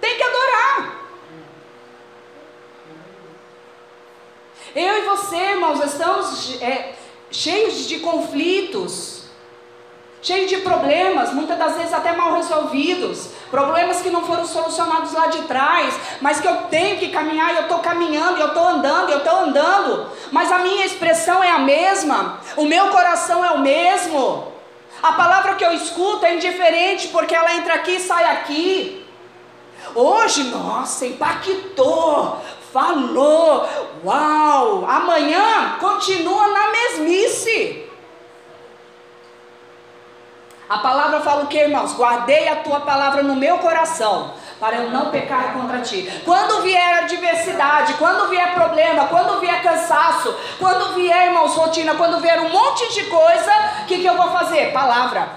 [0.00, 1.01] Tem que adorar.
[4.74, 6.94] Eu e você, irmãos, estamos é,
[7.30, 9.24] cheios de conflitos,
[10.22, 15.26] cheios de problemas, muitas das vezes até mal resolvidos, problemas que não foram solucionados lá
[15.26, 19.18] de trás, mas que eu tenho que caminhar, eu estou caminhando, eu estou andando, eu
[19.18, 24.52] estou andando, mas a minha expressão é a mesma, o meu coração é o mesmo,
[25.02, 29.04] a palavra que eu escuto é indiferente, porque ela entra aqui e sai aqui.
[29.94, 32.40] Hoje, nossa, impactou
[32.72, 33.68] falou,
[34.02, 37.88] uau, amanhã continua na mesmice.
[40.68, 41.92] A palavra fala o que, irmãos?
[41.92, 46.10] Guardei a tua palavra no meu coração, para eu não pecar contra ti.
[46.24, 52.40] Quando vier adversidade, quando vier problema, quando vier cansaço, quando vier, irmãos, rotina, quando vier
[52.40, 54.72] um monte de coisa, o que, que eu vou fazer?
[54.72, 55.28] Palavra.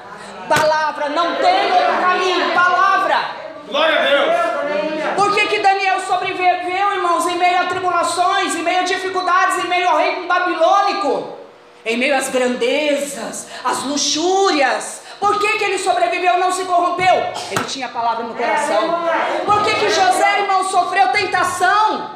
[0.47, 3.44] Palavra, não tem outro caminho, palavra.
[3.67, 5.15] Glória a Deus.
[5.15, 9.67] Por que, que Daniel sobreviveu, irmãos, em meio a tribulações, em meio a dificuldades, em
[9.67, 11.37] meio ao reino babilônico,
[11.85, 17.15] em meio às grandezas, às luxúrias, por que, que ele sobreviveu não se corrompeu?
[17.51, 18.99] Ele tinha a palavra no coração.
[19.45, 22.11] Por que, que José, irmão, sofreu tentação?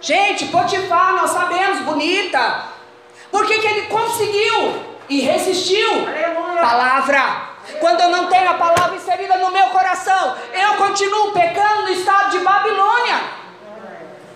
[0.00, 2.64] Gente, Potifar, nós sabemos, bonita.
[3.30, 6.06] Por que, que ele conseguiu e resistiu?
[6.60, 7.55] Palavra.
[7.80, 12.30] Quando eu não tenho a palavra inserida no meu coração, eu continuo pecando no estado
[12.30, 13.20] de Babilônia.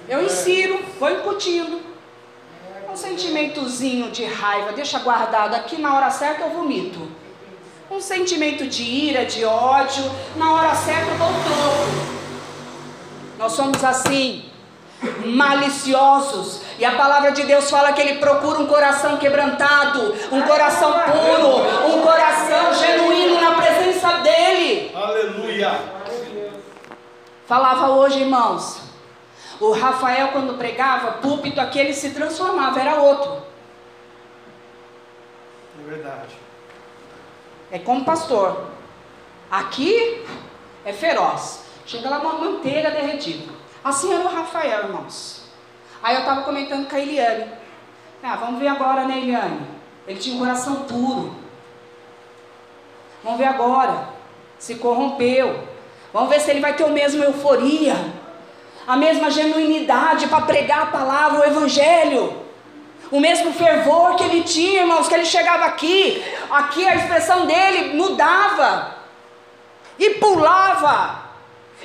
[0.08, 1.80] Eu insiro, vou incutindo.
[2.90, 7.20] Um sentimentozinho de raiva, deixa guardado aqui na hora certa eu vomito
[7.90, 10.04] um sentimento de ira, de ódio,
[10.36, 12.10] na hora certa voltou.
[13.36, 14.44] Nós somos assim,
[15.26, 16.60] maliciosos.
[16.78, 21.96] E a palavra de Deus fala que Ele procura um coração quebrantado, um coração puro,
[21.96, 23.09] um coração genuíno.
[25.68, 26.52] Aleluia.
[27.46, 28.80] Falava hoje, irmãos.
[29.60, 33.42] O Rafael, quando pregava, púlpito aquele se transformava, era outro.
[35.78, 36.36] É verdade.
[37.70, 38.68] É como pastor.
[39.50, 40.24] Aqui
[40.84, 41.64] é feroz.
[41.84, 43.52] Chega lá uma manteiga derretida.
[43.82, 45.50] Assim era o Rafael, irmãos.
[46.02, 47.52] Aí eu estava comentando com a Eliane.
[48.22, 49.66] Ah, vamos ver agora, né, Eliane?
[50.06, 51.34] Ele tinha um coração puro.
[53.22, 54.19] Vamos ver agora.
[54.60, 55.64] Se corrompeu.
[56.12, 57.96] Vamos ver se ele vai ter o mesmo euforia,
[58.86, 62.48] a mesma genuinidade para pregar a palavra, o evangelho
[63.10, 67.94] o mesmo fervor que ele tinha, irmãos, que ele chegava aqui, aqui a expressão dele
[67.94, 68.94] mudava,
[69.98, 71.30] e pulava,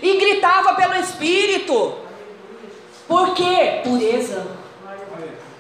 [0.02, 1.96] e gritava pelo Espírito.
[3.08, 3.82] Por quê?
[3.84, 4.46] Pureza.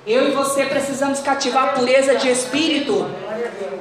[0.06, 3.10] Eu e você precisamos cativar pureza de espírito.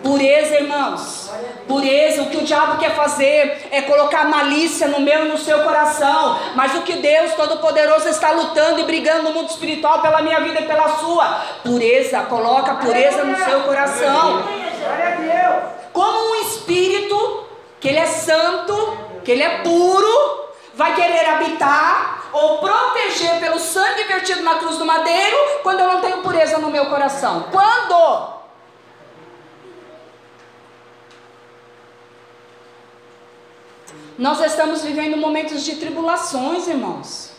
[0.02, 1.30] Pureza, irmãos.
[1.66, 5.62] Pureza, o que o diabo quer fazer é colocar malícia no meu e no seu
[5.62, 6.38] coração.
[6.54, 10.60] Mas o que Deus Todo-Poderoso está lutando e brigando no mundo espiritual pela minha vida
[10.60, 11.26] e pela sua.
[11.62, 14.44] Pureza, coloca pureza no seu coração.
[15.92, 17.46] Como um espírito,
[17.80, 24.04] que ele é santo, que ele é puro, vai querer habitar ou proteger pelo sangue
[24.04, 27.46] vertido na cruz do madeiro quando eu não tenho pureza no meu coração?
[27.52, 28.33] Quando?
[34.18, 37.32] Nós estamos vivendo momentos de tribulações, irmãos.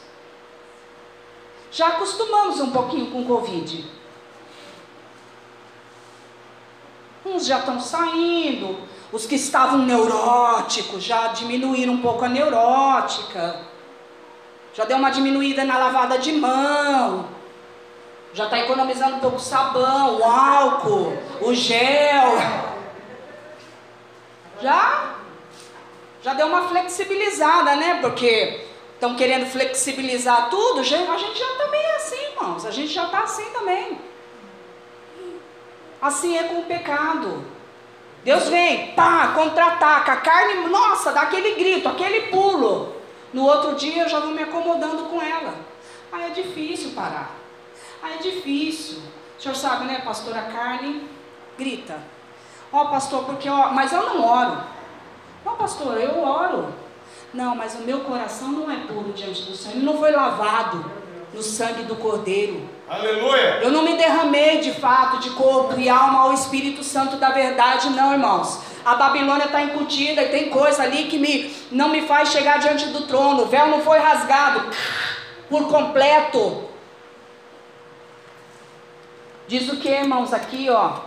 [1.71, 3.85] Já acostumamos um pouquinho com o Covid.
[7.25, 8.77] Uns já estão saindo,
[9.11, 13.65] os que estavam neuróticos já diminuíram um pouco a neurótica
[14.75, 17.29] já deu uma diminuída na lavada de mão,
[18.33, 22.33] já está economizando um pouco o sabão, o álcool, o gel.
[24.61, 25.15] Já?
[26.25, 27.99] Já deu uma flexibilizada, né?
[28.01, 32.65] Porque estão querendo flexibilizar tudo, a gente já está meio assim, irmãos.
[32.65, 33.99] A gente já está assim também.
[36.01, 37.45] Assim é com o pecado.
[38.23, 42.95] Deus vem, pá, contra-ataca, a carne, nossa, dá aquele grito, aquele pulo.
[43.31, 45.53] No outro dia eu já vou me acomodando com ela.
[46.11, 47.35] Aí é difícil parar.
[48.01, 48.97] Aí é difícil.
[49.38, 51.07] O senhor sabe, né, pastora Carne?
[51.55, 51.99] Grita.
[52.73, 54.74] Ó, oh, pastor, porque ó, mas eu não oro.
[55.45, 56.73] Ó, oh, pastor, eu oro.
[57.34, 59.75] Não, mas o meu coração não é puro diante do Senhor.
[59.75, 60.89] Ele não foi lavado
[61.34, 62.67] no sangue do Cordeiro.
[62.88, 63.60] Aleluia!
[63.62, 67.89] Eu não me derramei de fato de corpo e alma ao Espírito Santo da verdade,
[67.89, 68.62] não, irmãos.
[68.86, 72.86] A Babilônia está incutida e tem coisa ali que me, não me faz chegar diante
[72.88, 73.43] do trono.
[73.43, 74.69] O véu não foi rasgado
[75.49, 76.69] por completo.
[79.47, 80.99] Diz o que, irmãos, aqui, ó.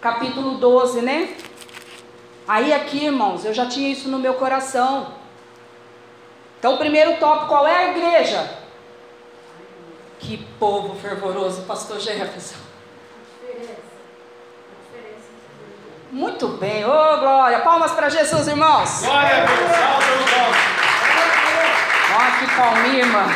[0.00, 1.34] Capítulo 12, né?
[2.50, 5.12] Aí aqui, irmãos, eu já tinha isso no meu coração.
[6.58, 8.58] Então, o primeiro tópico, qual é a igreja?
[10.18, 12.56] Que povo fervoroso, pastor Jefferson.
[16.10, 17.60] Muito bem, ô oh, glória.
[17.60, 19.02] Palmas para Jesus, irmãos.
[19.04, 20.10] Glória a Deus, salve
[22.18, 23.26] Olha que palminha, irmã.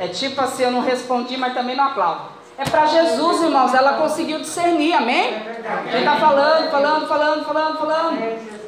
[0.00, 2.33] É tipo assim, eu não respondi, mas também não aplaudo.
[2.56, 3.74] É para Jesus, irmãos.
[3.74, 5.42] Ela conseguiu discernir, amém?
[5.90, 8.64] Quem está falando, falando, falando, falando, falando.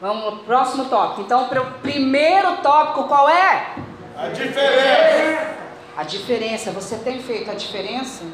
[0.00, 1.22] Vamos ao próximo tópico.
[1.22, 3.74] Então, o primeiro tópico qual é?
[4.16, 5.56] A diferença.
[5.96, 6.70] A diferença.
[6.72, 8.24] Você tem feito a diferença?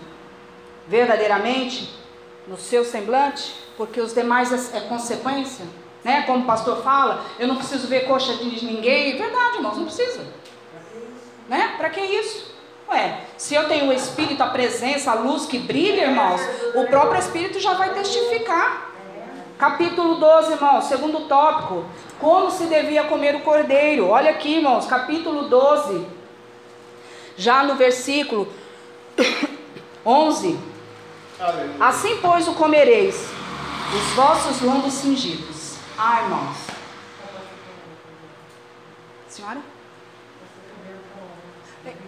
[0.87, 2.03] Verdadeiramente?
[2.47, 5.65] no seu semblante, porque os demais é, é consequência,
[6.05, 6.23] né?
[6.23, 9.17] Como o pastor fala, eu não preciso ver coxa de ninguém.
[9.17, 10.27] Verdade, irmãos, não precisa.
[11.49, 11.75] Né?
[11.77, 12.52] Para que isso?
[12.93, 16.43] Ué, se eu tenho o Espírito, a presença, a luz que brilha, irmãos,
[16.75, 18.91] o próprio Espírito já vai testificar.
[19.59, 21.87] Capítulo 12, irmãos, segundo tópico.
[22.21, 24.09] Como se devia comer o cordeiro.
[24.09, 26.07] Olha aqui, irmãos, capítulo 12.
[27.37, 28.53] Já no versículo
[30.05, 30.59] 11.
[31.81, 33.27] Assim, pois, o comereis,
[33.97, 35.77] os vossos lombos cingidos.
[35.97, 36.57] Ah, irmãos.
[39.29, 39.72] Senhora?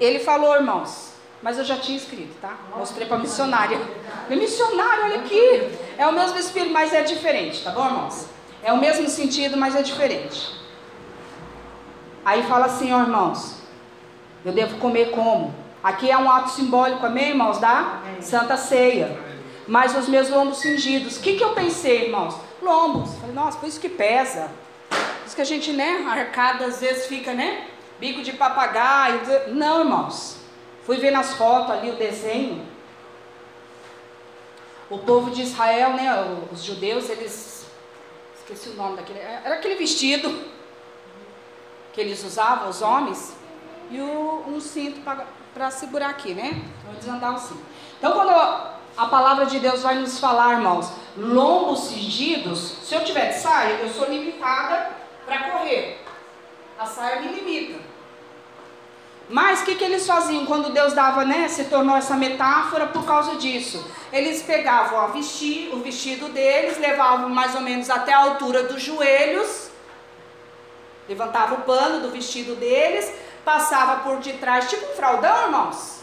[0.01, 2.57] Ele falou, irmãos, mas eu já tinha escrito, tá?
[2.77, 3.79] Mostrei para a missionária.
[4.31, 5.69] Missionário, olha aqui.
[5.99, 8.27] É o mesmo espírito, mas é diferente, tá bom, irmãos?
[8.63, 10.59] É o mesmo sentido, mas é diferente.
[12.25, 13.57] Aí fala assim, ó, irmãos,
[14.45, 15.55] eu devo comer como?
[15.83, 19.19] Aqui é um ato simbólico, amém, irmãos, da Santa Ceia.
[19.69, 21.19] Mas os meus lombos cingidos.
[21.19, 22.35] O que, que eu pensei, irmãos?
[22.63, 23.15] Lombos.
[23.17, 24.51] Falei, nossa, por isso que pesa.
[24.89, 27.67] Por isso que a gente, né, arcada às vezes fica, né?
[27.99, 29.21] Bico de papagaio.
[29.49, 30.39] Não, irmãos.
[30.85, 32.67] Fui ver nas fotos ali o desenho.
[34.91, 36.11] O povo de Israel, né,
[36.53, 37.67] os judeus, eles.
[38.37, 39.19] Esqueci o nome daquele.
[39.19, 40.53] Era aquele vestido
[41.93, 43.35] que eles usavam, os homens,
[43.91, 45.01] e o, um cinto
[45.55, 46.51] para segurar aqui, né?
[46.51, 47.59] Então eles andavam assim.
[47.99, 53.29] Então quando a palavra de Deus vai nos falar, irmãos, lombos cingidos, se eu tiver
[53.29, 54.91] de saia, eu sou limitada
[55.25, 56.04] para correr.
[56.79, 57.81] A saia me limita.
[59.29, 61.49] Mas o que, que eles faziam quando Deus dava, né?
[61.49, 63.85] Se tornou essa metáfora por causa disso.
[64.13, 68.83] Eles pegavam a vestir, o vestido deles, levavam mais ou menos até a altura dos
[68.83, 69.71] joelhos,
[71.09, 73.11] levantava o pano do vestido deles,
[73.45, 76.01] passava por detrás, tipo um fraldão, irmãos.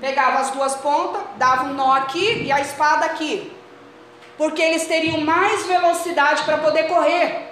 [0.00, 3.52] Pegava as duas pontas, dava um nó aqui e a espada aqui.
[4.38, 7.49] Porque eles teriam mais velocidade para poder correr.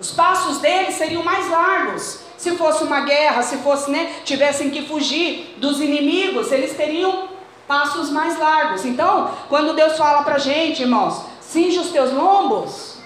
[0.00, 2.20] Os passos deles seriam mais largos.
[2.36, 7.28] Se fosse uma guerra, se fosse, né, tivessem que fugir dos inimigos, eles teriam
[7.66, 8.84] passos mais largos.
[8.84, 12.98] Então, quando Deus fala para a gente, irmãos, cinge os teus lombos,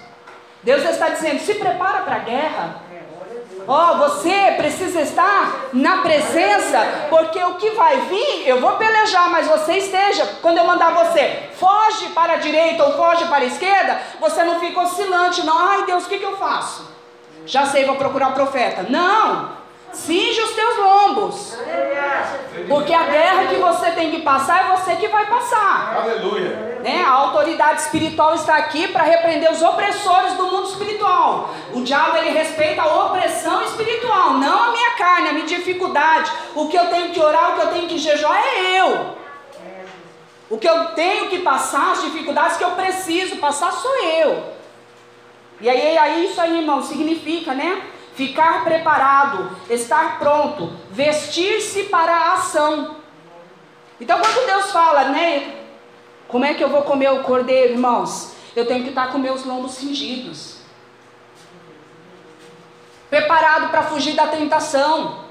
[0.63, 2.83] Deus está dizendo, se prepara para a guerra.
[3.67, 9.31] Ó, oh, você precisa estar na presença, porque o que vai vir, eu vou pelejar,
[9.31, 10.27] mas você esteja.
[10.43, 14.59] Quando eu mandar você, foge para a direita ou foge para a esquerda, você não
[14.59, 15.57] fica oscilante, não.
[15.57, 16.91] Ai Deus, o que, que eu faço?
[17.47, 18.85] Já sei, vou procurar profeta.
[18.89, 19.62] Não!
[19.93, 21.57] Cinge os teus lombos.
[22.69, 26.03] Porque a guerra que você tem que passar é você que vai passar.
[26.03, 26.81] Aleluia.
[26.83, 27.05] Né?
[27.05, 31.51] A autoridade espiritual está aqui para repreender os opressores do mundo espiritual.
[31.75, 36.33] O diabo ele respeita a opressão espiritual, não a minha carne, a minha dificuldade.
[36.55, 39.23] O que eu tenho que orar, o que eu tenho que jejuar é eu.
[40.51, 44.53] O que eu tenho que passar, as dificuldades que eu preciso passar sou eu.
[45.61, 47.81] E aí, aí isso aí, irmão, significa, né?
[48.15, 52.97] Ficar preparado, estar pronto, vestir-se para a ação.
[54.01, 55.61] Então, quando Deus fala, né?
[56.29, 58.33] Como é que eu vou comer o cordeiro, irmãos?
[58.57, 60.57] Eu tenho que estar com meus lombos cingidos,
[63.09, 65.23] preparado para fugir da tentação.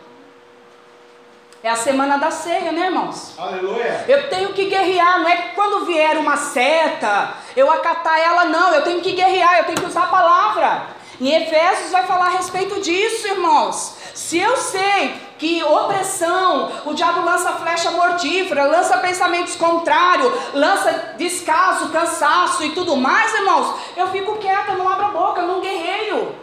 [1.64, 3.38] É a semana da ceia, né, irmãos?
[3.38, 4.06] Aleluia.
[4.08, 8.74] Eu tenho que guerrear, não é que quando vier uma seta, eu acatar ela, não.
[8.74, 10.88] Eu tenho que guerrear, eu tenho que usar a palavra.
[11.22, 13.96] Em Efésios vai falar a respeito disso, irmãos.
[14.16, 21.90] Se eu sei que opressão, o diabo lança flecha mortífera, lança pensamentos contrários, lança descaso,
[21.90, 26.36] cansaço e tudo mais, irmãos, eu fico quieta, não abro a boca, não guerreio.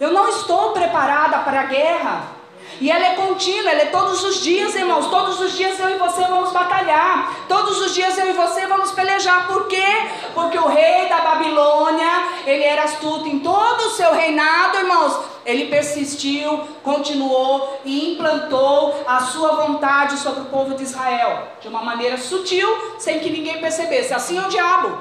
[0.00, 2.41] Eu não estou preparada para a guerra.
[2.80, 5.06] E ela é contínua, ela é todos os dias, irmãos.
[5.06, 7.46] Todos os dias eu e você vamos batalhar.
[7.48, 9.46] Todos os dias eu e você vamos pelejar.
[9.46, 9.84] Por quê?
[10.34, 15.18] Porque o rei da Babilônia, ele era astuto em todo o seu reinado, irmãos.
[15.44, 21.82] Ele persistiu, continuou e implantou a sua vontade sobre o povo de Israel de uma
[21.82, 22.68] maneira sutil,
[22.98, 24.14] sem que ninguém percebesse.
[24.14, 24.98] Assim é o diabo.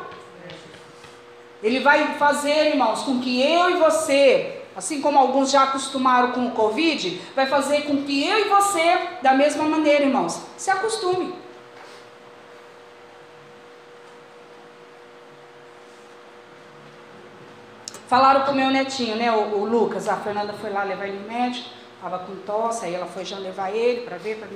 [1.64, 6.48] Ele vai fazer, irmãos, com que eu e você assim como alguns já acostumaram com
[6.48, 11.36] o Covid, vai fazer com que eu e você, da mesma maneira, irmãos, se acostume.
[18.08, 21.28] Falaram pro meu netinho, né, o, o, Lucas, a Fernanda foi lá levar ele no
[21.28, 24.48] médico, estava com tosse, aí ela foi já levar ele para ver, para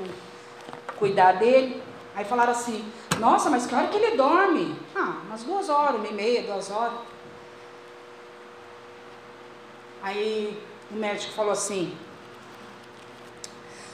[0.98, 1.84] cuidar dele.
[2.16, 2.84] Aí falaram assim,
[3.20, 4.76] nossa, mas que hora que ele dorme?
[4.96, 6.94] Ah, umas duas horas, uma e meia, duas horas.
[10.06, 10.56] Aí
[10.91, 11.97] o médico falou assim: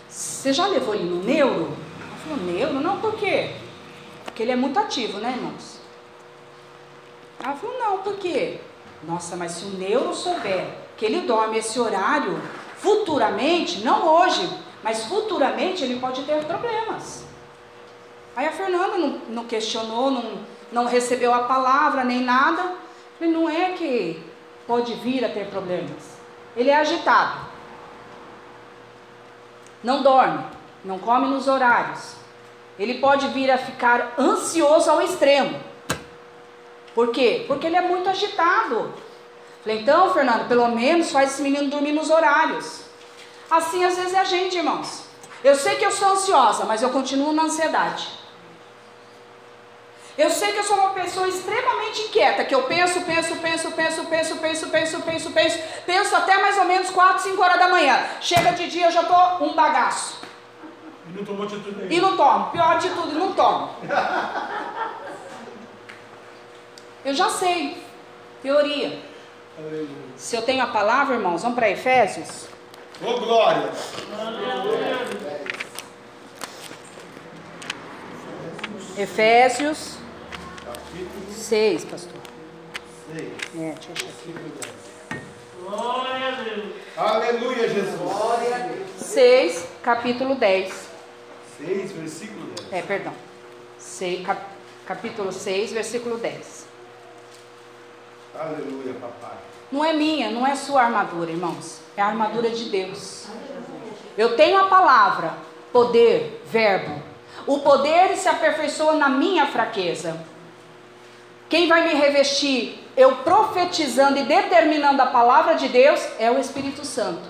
[0.10, 1.70] Você já levou ele no neuro?
[2.02, 2.74] Ela falou: Neuro?
[2.82, 3.56] Não, por quê?
[4.26, 5.80] Porque ele é muito ativo, né, irmãos?
[7.42, 8.60] Ela falou, não, por quê?
[9.04, 12.40] Nossa, mas se o neuro souber que ele dorme esse horário,
[12.78, 14.48] futuramente, não hoje,
[14.84, 17.24] mas futuramente ele pode ter problemas.
[18.36, 20.40] Aí a Fernanda não, não questionou, não,
[20.72, 22.76] não recebeu a palavra nem nada.
[23.18, 24.31] Falei, não é que
[24.72, 26.18] pode vir a ter problemas.
[26.56, 27.42] Ele é agitado.
[29.84, 30.46] Não dorme,
[30.86, 32.14] não come nos horários.
[32.80, 35.60] Ele pode vir a ficar ansioso ao extremo.
[36.96, 37.44] Por quê?
[37.50, 38.94] Porque ele é muito agitado.
[39.62, 42.84] Falei, então, Fernando, pelo menos faz esse menino dormir nos horários.
[43.50, 45.04] Assim às vezes é a gente, irmãos.
[45.44, 48.08] Eu sei que eu sou ansiosa, mas eu continuo na ansiedade.
[50.22, 54.06] Eu sei que eu sou uma pessoa extremamente inquieta, que eu penso, penso, penso, penso,
[54.06, 58.00] penso, penso, penso, penso, penso, penso até mais ou menos 4, 5 horas da manhã.
[58.22, 60.22] Chega de dia, eu já tô um bagaço.
[61.08, 62.52] E não tomou atitude E não tomo.
[62.52, 63.72] Pior de tudo, não tomo.
[67.04, 67.84] Eu já sei.
[68.44, 69.02] Teoria.
[69.58, 69.90] Aleluia.
[70.16, 72.46] Se eu tenho a palavra, irmãos, vamos para Efésios.
[73.02, 73.72] Ô oh, glória!
[78.96, 80.01] Efésios
[81.52, 82.14] 6, pastor.
[83.14, 83.28] 6.
[83.60, 85.20] É, deixa eu achar aqui.
[85.60, 86.76] Glória a Deus.
[86.96, 88.00] Aleluia, Jesus.
[88.00, 88.90] Glória a Deus.
[88.96, 90.90] 6, capítulo 10.
[91.58, 92.72] 6, versículo 10.
[92.72, 93.12] É, perdão.
[93.78, 94.42] 6, cap,
[94.88, 96.68] capítulo 6, versículo 10.
[98.34, 99.38] Aleluia, papai.
[99.70, 101.82] Não é minha, não é sua armadura, irmãos.
[101.98, 103.26] É a armadura de Deus.
[104.18, 105.34] Eu tenho a palavra,
[105.74, 107.04] poder, verbo.
[107.46, 110.31] O poder se aperfeiçoa na minha fraqueza.
[111.52, 116.86] Quem vai me revestir, eu profetizando e determinando a palavra de Deus, é o Espírito
[116.86, 117.30] Santo.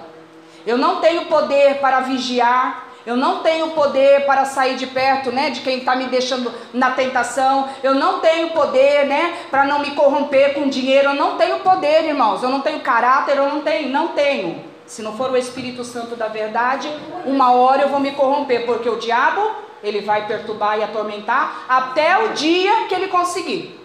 [0.63, 5.49] Eu não tenho poder para vigiar, eu não tenho poder para sair de perto, né,
[5.49, 7.67] de quem está me deixando na tentação.
[7.81, 11.09] Eu não tenho poder, né, para não me corromper com dinheiro.
[11.09, 12.43] Eu não tenho poder, irmãos.
[12.43, 13.37] Eu não tenho caráter.
[13.37, 14.63] Eu não tenho, não tenho.
[14.85, 16.87] Se não for o Espírito Santo da verdade,
[17.25, 19.49] uma hora eu vou me corromper, porque o diabo
[19.83, 23.80] ele vai perturbar e atormentar até o dia que ele conseguir.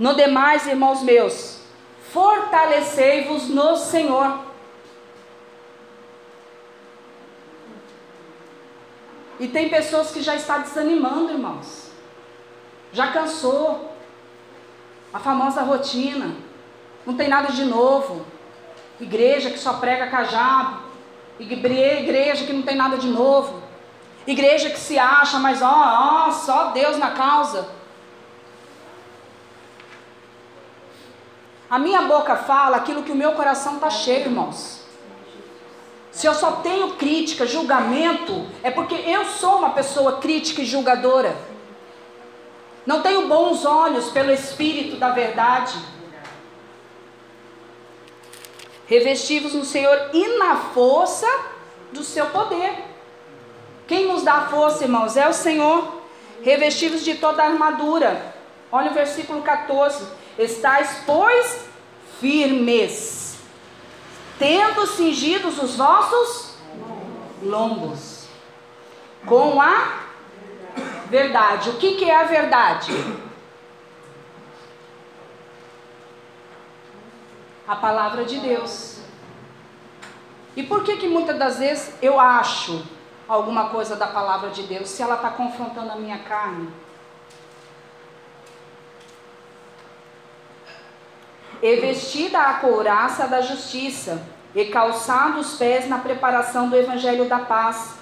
[0.00, 1.60] No demais, irmãos meus,
[2.10, 4.50] fortalecei-vos no Senhor
[9.40, 11.90] E tem pessoas que já estão desanimando, irmãos.
[12.92, 13.90] Já cansou.
[15.14, 16.36] A famosa rotina.
[17.06, 18.26] Não tem nada de novo.
[19.00, 20.82] Igreja que só prega cajado.
[21.38, 23.62] Igreja que não tem nada de novo.
[24.26, 27.66] Igreja que se acha, mas ó, ó, só Deus na causa.
[31.70, 34.80] A minha boca fala aquilo que o meu coração está cheio, irmãos.
[36.10, 41.36] Se eu só tenho crítica, julgamento, é porque eu sou uma pessoa crítica e julgadora.
[42.84, 45.78] Não tenho bons olhos pelo Espírito da verdade.
[48.86, 51.28] Revestivos no Senhor e na força
[51.92, 52.72] do seu poder.
[53.86, 56.00] Quem nos dá força, irmãos, é o Senhor.
[56.42, 58.34] Revestivos de toda a armadura.
[58.72, 60.19] Olha o versículo 14.
[60.38, 61.66] Estais, pois,
[62.20, 63.20] firmes
[64.40, 66.54] tendo cingidos os vossos
[67.42, 68.26] lombos
[69.26, 70.00] com a
[71.10, 71.68] verdade.
[71.68, 72.90] O que, que é a verdade?
[77.68, 79.00] A palavra de Deus.
[80.56, 82.82] E por que que muitas das vezes eu acho
[83.28, 86.72] alguma coisa da palavra de Deus se ela está confrontando a minha carne?
[91.62, 94.22] E vestida a couraça da justiça,
[94.54, 97.94] e calçado os pés na preparação do evangelho da paz,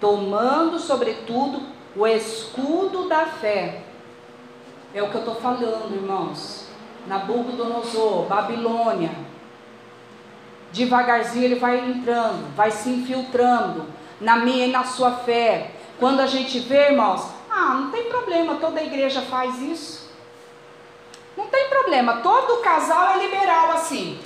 [0.00, 1.62] tomando, sobretudo,
[1.96, 3.82] o escudo da fé.
[4.94, 6.68] É o que eu estou falando, irmãos.
[7.06, 9.10] Nabucodonosor, Babilônia.
[10.72, 13.86] Devagarzinho ele vai entrando, vai se infiltrando
[14.20, 15.72] na minha e na sua fé.
[15.98, 19.99] Quando a gente vê, irmãos, ah, não tem problema, toda igreja faz isso.
[21.40, 24.20] Não tem problema, todo casal é liberal assim.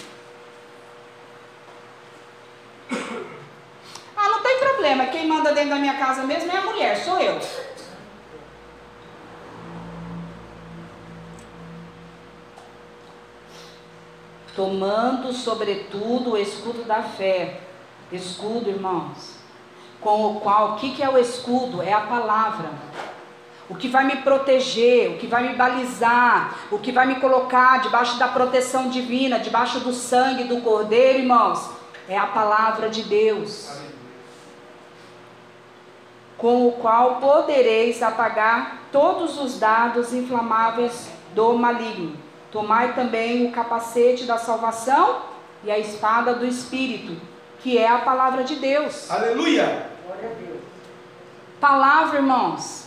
[4.16, 7.20] Ah, não tem problema, quem manda dentro da minha casa mesmo é a mulher, sou
[7.20, 7.40] eu.
[14.56, 17.60] Tomando sobretudo o escudo da fé.
[18.10, 19.36] Escudo, irmãos.
[20.00, 21.80] Com o qual, o que, que é o escudo?
[21.80, 22.70] É a palavra
[23.68, 27.80] o que vai me proteger, o que vai me balizar, o que vai me colocar
[27.80, 31.70] debaixo da proteção divina, debaixo do sangue do Cordeiro, irmãos,
[32.08, 33.70] é a palavra de Deus.
[36.36, 42.16] com o qual podereis apagar todos os dados inflamáveis do maligno.
[42.52, 45.22] Tomai também o capacete da salvação
[45.62, 47.16] e a espada do Espírito,
[47.60, 49.10] que é a palavra de Deus.
[49.10, 49.86] Aleluia!
[51.58, 52.83] Palavra, irmãos,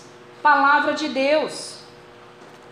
[0.47, 1.79] palavra de Deus.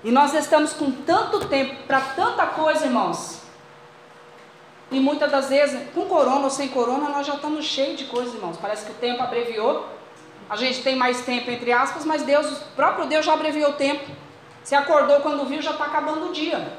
[0.01, 3.41] E nós estamos com tanto tempo para tanta coisa, irmãos.
[4.91, 8.33] E muitas das vezes, com corona ou sem corona, nós já estamos cheios de coisas,
[8.33, 8.57] irmãos.
[8.61, 9.89] Parece que o tempo abreviou.
[10.49, 13.73] A gente tem mais tempo, entre aspas, mas Deus, o próprio Deus já abreviou o
[13.73, 14.09] tempo.
[14.63, 16.71] Você acordou quando viu, já está acabando o dia.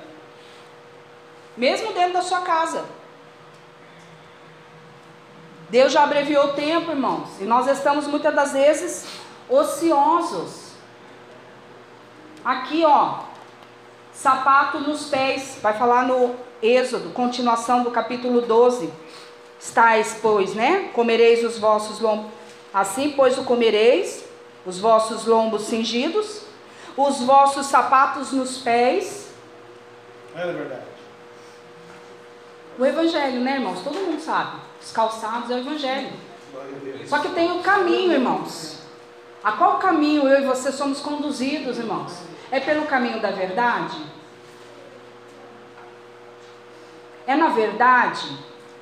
[1.57, 2.85] Mesmo dentro da sua casa.
[5.69, 7.29] Deus já abreviou o tempo, irmãos.
[7.41, 9.05] E nós estamos muitas das vezes
[9.49, 10.66] ociosos.
[12.47, 13.23] Aqui, ó.
[14.13, 15.59] Sapato nos pés.
[15.61, 18.89] Vai falar no Êxodo, continuação do capítulo 12.
[19.59, 20.91] Estais, pois, né?
[20.95, 22.31] Comereis os vossos lombos.
[22.73, 24.25] Assim, pois, o comereis,
[24.65, 26.43] os vossos lombos cingidos,
[26.97, 29.33] os vossos sapatos nos pés.
[30.37, 30.87] É verdade.
[32.79, 33.81] O Evangelho, né, irmãos?
[33.83, 34.61] Todo mundo sabe.
[34.81, 36.13] Os calçados é o Evangelho.
[37.07, 38.79] Só que tem o caminho, irmãos.
[39.43, 42.36] A qual caminho eu e você somos conduzidos, irmãos?
[42.51, 43.97] É pelo caminho da verdade?
[47.27, 48.29] É na verdade?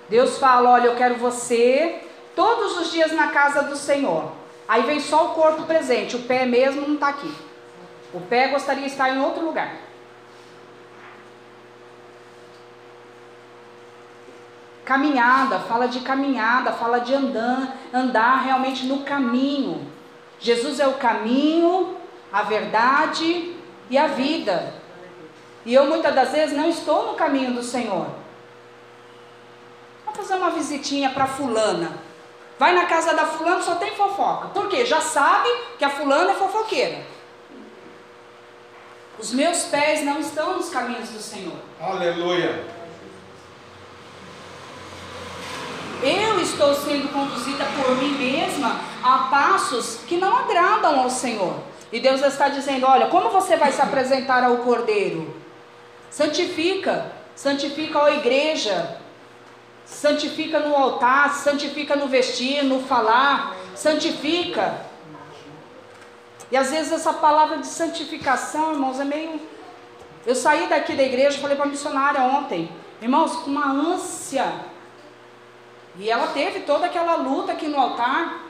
[0.08, 2.02] Deus fala: olha, eu quero você
[2.36, 4.32] todos os dias na casa do Senhor.
[4.66, 7.34] Aí vem só o corpo presente, o pé mesmo não está aqui.
[8.12, 9.74] O pé gostaria de estar em outro lugar.
[14.84, 19.90] Caminhada, fala de caminhada, fala de andar, andar realmente no caminho.
[20.38, 21.96] Jesus é o caminho,
[22.34, 23.54] a verdade
[23.88, 24.74] e a vida.
[25.64, 28.08] E eu muitas das vezes não estou no caminho do Senhor.
[30.04, 31.96] Vamos fazer uma visitinha para fulana.
[32.58, 34.48] Vai na casa da fulana, só tem fofoca.
[34.48, 34.84] Por quê?
[34.84, 37.06] Já sabe que a fulana é fofoqueira.
[39.16, 41.56] Os meus pés não estão nos caminhos do Senhor.
[41.80, 42.66] Aleluia!
[46.02, 51.73] Eu estou sendo conduzida por mim mesma a passos que não agradam ao Senhor.
[51.94, 55.32] E Deus está dizendo: olha, como você vai se apresentar ao Cordeiro?
[56.10, 58.98] Santifica, santifica a igreja,
[59.84, 64.80] santifica no altar, santifica no vestir, no falar, santifica.
[66.50, 69.40] E às vezes essa palavra de santificação, irmãos, é meio.
[70.26, 72.68] Eu saí daqui da igreja, falei para a missionária ontem,
[73.00, 74.52] irmãos, com uma ânsia
[75.96, 78.40] e ela teve toda aquela luta aqui no altar.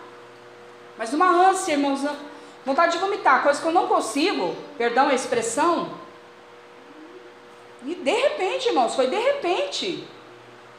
[0.96, 2.00] Mas uma ânsia, irmãos,
[2.64, 5.90] vontade de vomitar, coisa que eu não consigo, perdão a expressão.
[7.84, 10.06] E de repente, irmãos, foi de repente.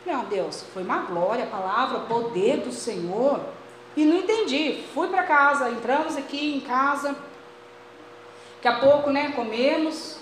[0.06, 3.40] Meu Deus, foi uma glória, a palavra, poder do Senhor.
[3.96, 4.84] E não entendi.
[4.94, 7.16] Fui para casa, entramos aqui em casa.
[8.56, 10.18] Daqui a pouco, né, comemos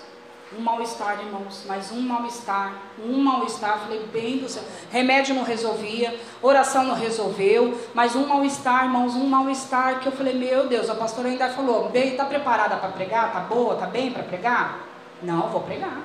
[0.58, 6.20] um mal-estar, irmãos, mas um mal-estar, um mal-estar, falei, bem do céu, remédio não resolvia,
[6.42, 10.96] oração não resolveu, mas um mal-estar, irmãos, um mal-estar, que eu falei, meu Deus, a
[10.96, 13.28] pastora ainda falou, bem, está preparada para pregar?
[13.28, 13.74] Está boa?
[13.74, 14.80] Está bem para pregar?
[15.22, 16.02] Não, vou pregar.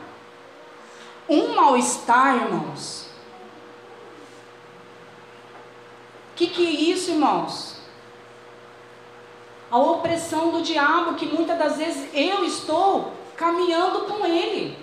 [1.28, 3.08] Um mal-estar, irmãos.
[6.32, 7.76] O que, que é isso, irmãos?
[9.70, 14.76] A opressão do diabo, que muitas das vezes eu estou caminhando com Ele.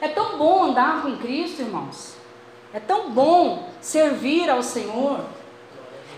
[0.00, 2.16] É tão bom andar com Cristo, irmãos.
[2.74, 5.20] É tão bom servir ao Senhor.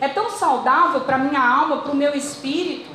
[0.00, 2.90] É tão saudável para minha alma, para o meu espírito.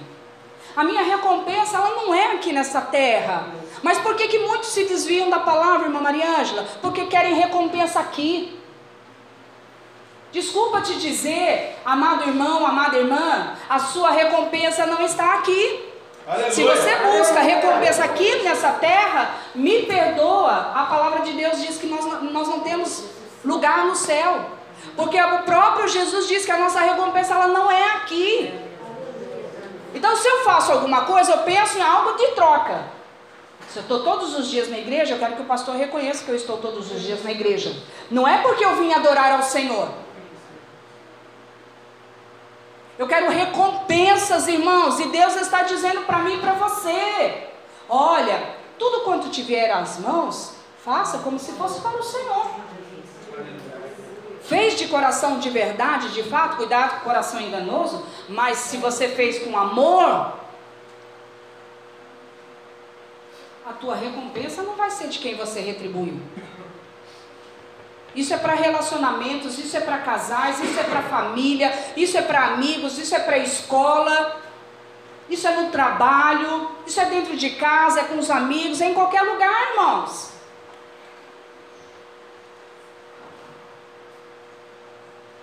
[0.75, 3.47] A minha recompensa, ela não é aqui nessa terra.
[3.81, 6.63] Mas por que, que muitos se desviam da palavra, irmã Mariângela?
[6.81, 8.57] Porque querem recompensa aqui.
[10.32, 15.86] Desculpa te dizer, amado irmão, amada irmã, a sua recompensa não está aqui.
[16.28, 16.51] Aleluia.
[16.51, 20.73] Se você busca recompensa aqui nessa terra, me perdoa.
[20.75, 23.05] A palavra de Deus diz que nós, nós não temos
[23.45, 24.41] lugar no céu.
[24.95, 28.53] Porque o próprio Jesus diz que a nossa recompensa ela não é aqui.
[29.95, 32.97] Então, se eu faço alguma coisa, eu penso em algo de troca.
[33.69, 36.32] Se eu estou todos os dias na igreja, eu quero que o pastor reconheça que
[36.32, 37.73] eu estou todos os dias na igreja.
[38.11, 39.89] Não é porque eu vim adorar ao Senhor.
[42.97, 47.47] Eu quero recompensas, irmãos, e Deus está dizendo para mim e para você:
[47.87, 52.47] olha, tudo quanto tiver às mãos, faça como se fosse para o Senhor.
[54.41, 59.09] Fez de coração de verdade, de fato, cuidado com o coração enganoso, mas se você
[59.09, 60.33] fez com amor,
[63.65, 66.21] a tua recompensa não vai ser de quem você retribuiu.
[68.18, 72.45] Isso é para relacionamentos, isso é para casais, isso é para família, isso é para
[72.45, 74.41] amigos, isso é para escola,
[75.30, 78.95] isso é no trabalho, isso é dentro de casa, é com os amigos, é em
[78.95, 80.32] qualquer lugar, irmãos.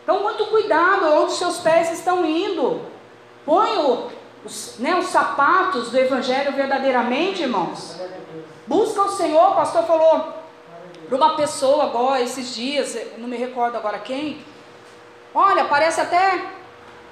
[0.02, 2.84] Então, muito cuidado onde seus pés estão indo.
[3.46, 4.10] Põe o,
[4.44, 7.96] os, né, os sapatos do Evangelho verdadeiramente, irmãos.
[8.66, 10.43] Busca o Senhor, o pastor falou
[11.08, 14.44] para uma pessoa agora, esses dias, não me recordo agora quem.
[15.34, 16.44] Olha, parece até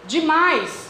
[0.05, 0.89] demais,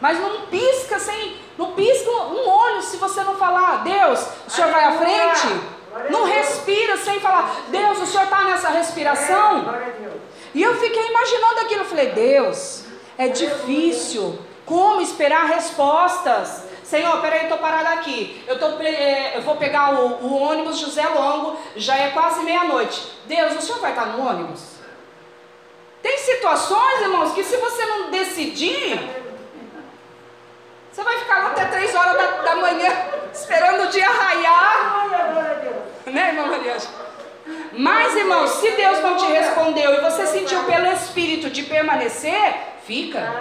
[0.00, 4.70] mas não pisca sem, não pisca um olho se você não falar, Deus, o Senhor
[4.70, 5.80] vai à frente.
[6.08, 9.74] Não respira sem falar, Deus, o Senhor está nessa respiração.
[10.54, 12.84] E eu fiquei imaginando aquilo, eu falei, Deus,
[13.18, 14.38] é difícil.
[14.64, 16.69] Como esperar respostas?
[16.90, 18.42] Senhor, peraí, estou parada aqui.
[18.48, 23.00] Eu, tô, é, eu vou pegar o, o, ônibus José Longo, já é quase meia-noite.
[23.26, 24.80] Deus, o senhor vai estar no ônibus?
[26.02, 29.08] Tem situações, irmãos, que se você não decidir,
[30.90, 32.90] você vai ficar lá até três horas da, da manhã,
[33.32, 35.06] esperando o dia raiar.
[36.06, 36.76] Né, irmã Maria?
[37.72, 42.52] Mas, irmãos, se Deus não te respondeu e você sentiu pelo Espírito de permanecer,
[42.84, 43.32] fica.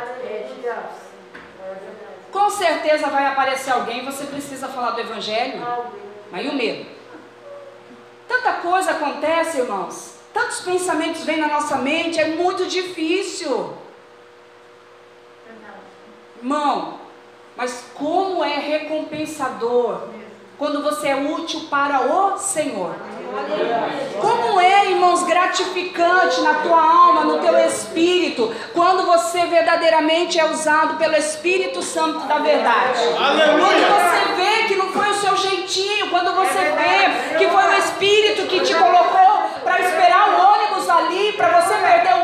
[2.32, 5.66] Com certeza vai aparecer alguém, você precisa falar do Evangelho.
[6.32, 6.86] Mas e o medo?
[8.28, 10.16] Tanta coisa acontece, irmãos.
[10.34, 13.74] Tantos pensamentos vêm na nossa mente, é muito difícil.
[16.38, 17.00] Irmão,
[17.58, 20.08] mas como é recompensador
[20.58, 22.96] quando você é útil para o Senhor.
[24.22, 30.96] Como é, irmãos, gratificante na tua alma, no teu espírito, quando você verdadeiramente é usado
[30.98, 33.00] pelo Espírito Santo da verdade.
[33.16, 37.74] Quando você vê que não foi o seu jeitinho, quando você vê que foi o
[37.78, 42.19] Espírito que te colocou para esperar o ônibus ali, para você perder o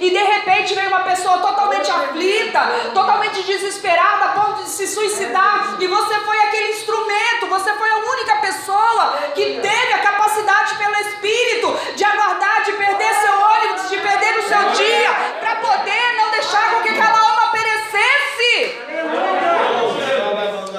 [0.00, 2.60] e de repente vem uma pessoa totalmente aflita,
[2.94, 7.96] totalmente desesperada, a ponto de se suicidar, e você foi aquele instrumento, você foi a
[7.96, 13.98] única pessoa que teve a capacidade pelo Espírito de aguardar, de perder seu ônibus, de
[13.98, 18.78] perder o seu dia, para poder não deixar com que aquela alma perecesse.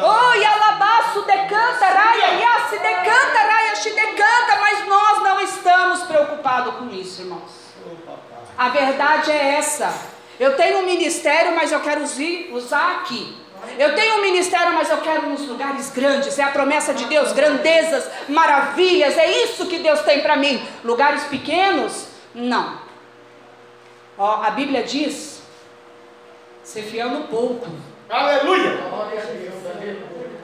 [0.04, 6.76] Oh, e alabaço decanta, raia, yassi decanta, raia, se decanta, mas nós não estamos preocupados
[6.76, 7.62] com isso, irmãos.
[8.62, 9.92] A verdade é essa.
[10.40, 13.36] Eu tenho um ministério, mas eu quero usar aqui.
[13.80, 16.38] Eu tenho um ministério, mas eu quero nos lugares grandes.
[16.38, 19.18] É a promessa de Deus, grandezas, maravilhas.
[19.18, 20.64] É isso que Deus tem para mim.
[20.84, 22.06] Lugares pequenos?
[22.36, 22.80] Não.
[24.16, 25.42] Ó, a Bíblia diz:
[26.64, 27.68] ser fiel no pouco.
[28.08, 28.80] Aleluia!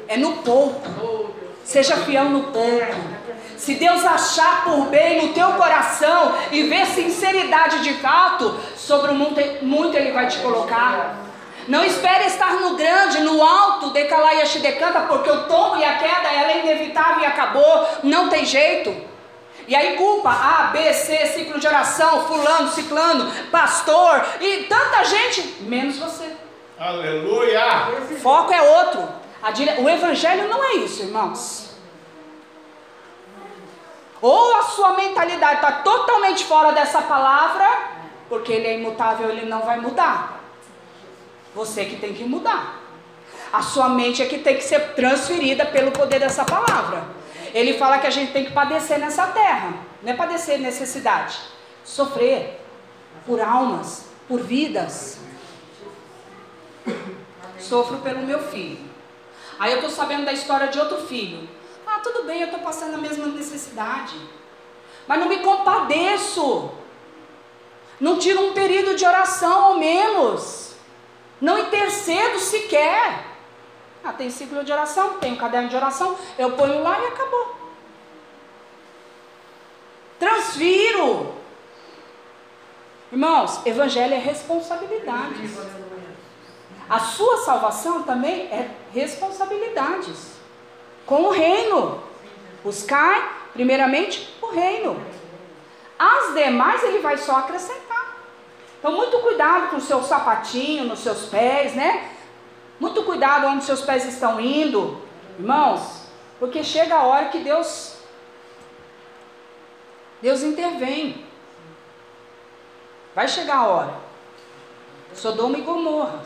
[0.08, 1.36] É no pouco.
[1.64, 3.17] Seja fiel no pouco.
[3.58, 9.16] Se Deus achar por bem no teu coração e ver sinceridade de fato, sobre o
[9.16, 11.18] muito, muito Ele vai te colocar.
[11.68, 15.98] Não espere estar no grande, no alto, decalar e decanta, porque o tombo e a
[15.98, 18.96] queda ela é inevitável e acabou, não tem jeito.
[19.68, 25.42] E aí culpa A, B, C, ciclo de oração, fulano, ciclano, pastor e tanta gente,
[25.62, 26.32] menos você.
[26.80, 27.88] Aleluia!
[28.22, 29.10] Foco é outro.
[29.80, 31.67] O evangelho não é isso, irmãos.
[34.22, 37.66] Ou a sua mentalidade está totalmente fora dessa palavra,
[38.30, 40.42] porque ele é imutável, ele não vai mudar.
[41.54, 42.82] Você que tem que mudar.
[43.52, 47.06] A sua mente é que tem que ser transferida pelo poder dessa palavra.
[47.54, 51.40] Ele fala que a gente tem que padecer nessa terra, não é padecer necessidade,
[51.84, 52.62] sofrer
[53.26, 55.20] por almas, por vidas.
[57.60, 58.80] Sofro pelo meu filho.
[59.60, 61.50] Aí eu estou sabendo da história de outro filho.
[61.98, 64.16] Ah, tudo bem, eu estou passando a mesma necessidade.
[65.08, 66.70] Mas não me compadeço.
[68.00, 70.76] Não tiro um período de oração ao menos.
[71.42, 73.26] Não intercedo sequer.
[74.04, 77.56] Ah, tem ciclo de oração, tem um caderno de oração, eu ponho lá e acabou.
[80.20, 81.34] Transfiro.
[83.12, 85.50] Irmãos, evangelho é responsabilidade.
[86.88, 90.37] A sua salvação também é responsabilidades
[91.08, 92.04] com o reino.
[92.64, 95.02] Buscar, primeiramente, o reino.
[95.98, 98.18] As demais ele vai só acrescentar.
[98.78, 102.12] Então, muito cuidado com o seu sapatinho nos seus pés, né?
[102.80, 105.02] Muito cuidado onde seus pés estão indo,
[105.40, 106.04] irmãos,
[106.40, 107.98] porque chega a hora que Deus
[110.22, 111.26] Deus intervém.
[113.16, 113.94] Vai chegar a hora.
[115.14, 116.24] Sodoma e Gomorra.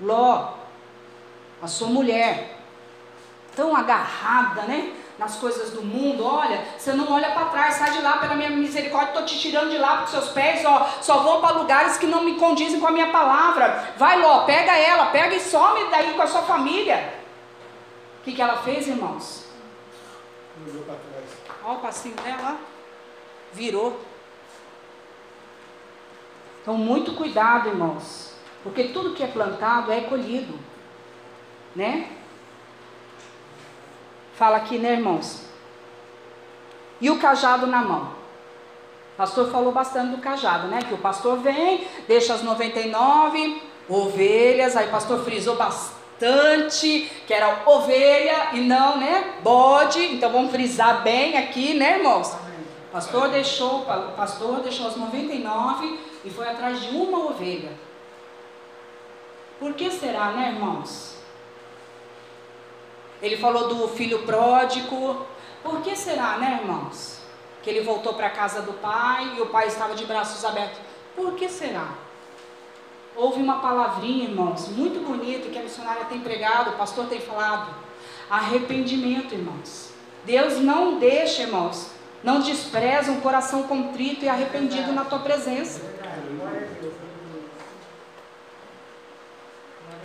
[0.00, 0.54] Ló,
[1.62, 2.58] a sua mulher,
[3.54, 4.92] tão agarrada, né?
[5.18, 8.50] nas coisas do mundo, olha, você não olha para trás, sai de lá pela minha
[8.50, 12.06] misericórdia, estou te tirando de lá, porque seus pés ó, só vão para lugares que
[12.06, 13.94] não me condizem com a minha palavra.
[13.96, 17.14] Vai, Ló, pega ela, pega e some daí com a sua família.
[18.20, 19.44] O que, que ela fez, irmãos?
[20.64, 21.26] Virou para trás.
[21.64, 22.56] Olha o passinho dela,
[23.52, 24.00] virou.
[26.62, 30.58] Então, muito cuidado, irmãos, porque tudo que é plantado é colhido,
[31.74, 32.08] né?
[34.36, 35.42] Fala aqui, né, irmãos?
[37.00, 38.12] E o cajado na mão.
[39.14, 40.80] O pastor falou bastante do cajado, né?
[40.86, 46.02] Que o pastor vem, deixa as 99 ovelhas, aí o pastor frisou bastante
[47.26, 49.34] que era ovelha e não, né?
[49.42, 50.00] Bode.
[50.14, 52.34] Então vamos frisar bem aqui, né, irmãos?
[52.92, 57.72] Pastor deixou, o pastor deixou as 99 e foi atrás de uma ovelha.
[59.58, 61.11] Por que será, né, irmãos?
[63.22, 65.24] Ele falou do filho pródigo.
[65.62, 67.20] Por que será, né, irmãos?
[67.62, 70.80] Que ele voltou para a casa do pai e o pai estava de braços abertos.
[71.14, 71.88] Por que será?
[73.14, 77.72] Houve uma palavrinha, irmãos, muito bonita que a missionária tem pregado, o pastor tem falado.
[78.28, 79.92] Arrependimento, irmãos.
[80.24, 81.90] Deus não deixa, irmãos,
[82.24, 85.82] não despreza um coração contrito e arrependido na tua presença.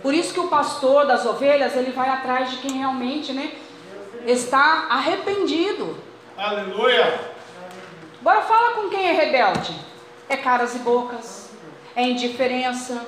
[0.02, 3.52] Por isso que o pastor das ovelhas, ele vai atrás de quem realmente, né,
[4.26, 5.96] está arrependido.
[6.36, 7.20] Aleluia.
[8.20, 9.74] Agora fala com quem é rebelde.
[10.28, 11.50] É caras e bocas,
[11.96, 13.06] é indiferença.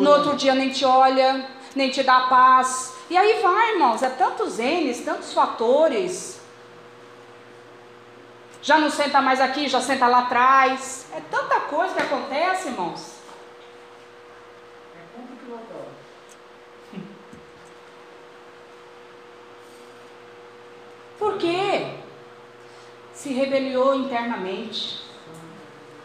[0.00, 2.94] No outro dia nem te olha, nem te dá paz.
[3.10, 6.40] E aí vai, irmãos, é tantos N's, tantos fatores.
[8.62, 11.06] Já não senta mais aqui, já senta lá atrás.
[11.14, 13.21] É tanta coisa que acontece, irmãos.
[21.22, 21.86] Por quê?
[23.14, 25.00] Se rebeliou internamente.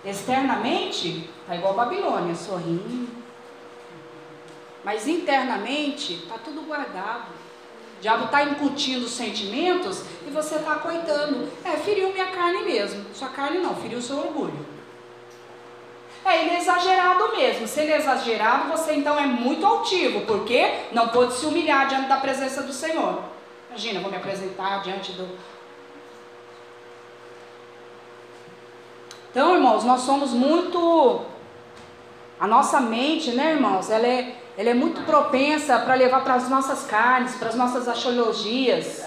[0.06, 3.10] Externamente, está igual Babilônia, sorrindo.
[4.84, 7.32] Mas internamente, está tudo guardado.
[7.98, 11.50] O diabo está incutindo sentimentos e você está coitando.
[11.66, 13.04] É, feriu minha carne mesmo.
[13.12, 14.68] Sua carne não, feriu seu orgulho.
[16.24, 17.68] É, ele é exagerado mesmo.
[17.68, 22.08] Se ele é exagerado, você então é muito altivo, porque não pode se humilhar diante
[22.08, 23.37] da presença do Senhor.
[23.78, 25.38] Imagina, eu vou me apresentar diante do.
[29.30, 31.22] Então, irmãos, nós somos muito.
[32.40, 36.50] A nossa mente, né, irmãos, ela é, ela é muito propensa para levar para as
[36.50, 39.06] nossas carnes, para as nossas axiologias.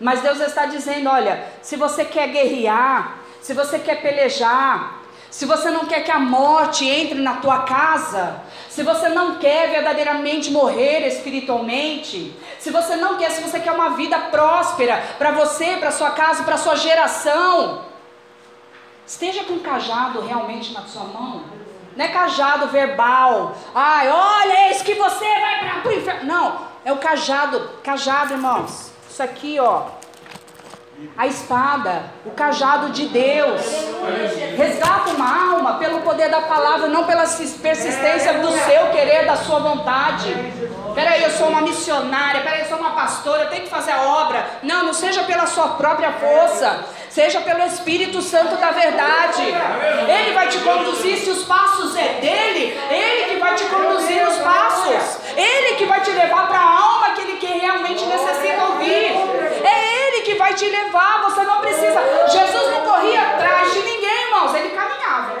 [0.00, 5.68] Mas Deus está dizendo: olha, se você quer guerrear, se você quer pelejar, se você
[5.68, 8.40] não quer que a morte entre na tua casa,
[8.76, 13.96] se você não quer verdadeiramente morrer espiritualmente, se você não quer, se você quer uma
[13.96, 17.86] vida próspera para você, para sua casa, para sua geração,
[19.06, 21.44] esteja com cajado realmente na sua mão.
[21.96, 23.56] Não é cajado verbal.
[23.74, 26.24] Ai, olha, eis que você vai para o inferno.
[26.26, 28.92] Não, é o cajado, cajado, irmãos.
[29.08, 29.86] Isso aqui, ó
[31.16, 33.60] a espada, o cajado de Deus.
[34.56, 39.58] Resgata uma alma pelo poder da palavra, não pela persistência do seu querer, da sua
[39.58, 40.34] vontade.
[40.94, 44.00] Peraí, eu sou uma missionária, peraí, eu sou uma pastora, eu tenho que fazer a
[44.00, 44.46] obra.
[44.62, 49.42] Não, não seja pela sua própria força, seja pelo Espírito Santo da verdade.
[50.08, 54.38] Ele vai te conduzir, se os passos é dele, ele que vai te conduzir nos
[54.38, 55.18] passos.
[55.36, 59.25] Ele que vai te levar para a alma que ele que realmente necessita ouvir.
[60.26, 62.00] Que vai te levar, você não precisa.
[62.26, 65.36] Jesus não corria atrás de ninguém, irmãos, ele caminhava.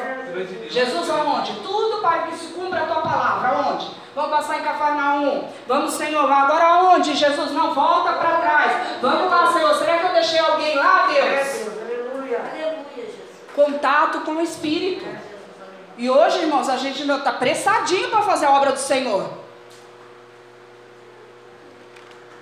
[0.70, 1.54] Jesus aonde?
[1.54, 3.48] Tudo para que se cumpra a tua palavra.
[3.48, 3.90] Aonde?
[4.14, 5.48] Vamos passar em Cafarnaum.
[5.66, 6.30] Vamos, Senhor.
[6.30, 7.16] Agora aonde?
[7.16, 8.72] Jesus não volta para trás.
[9.02, 9.74] Vamos lá, Senhor.
[9.74, 11.68] Será que eu deixei alguém lá, Deus?
[11.82, 12.86] Aleluia.
[13.56, 15.04] Contato com o Espírito.
[15.98, 19.45] E hoje, irmãos, a gente está pressadinho para fazer a obra do Senhor.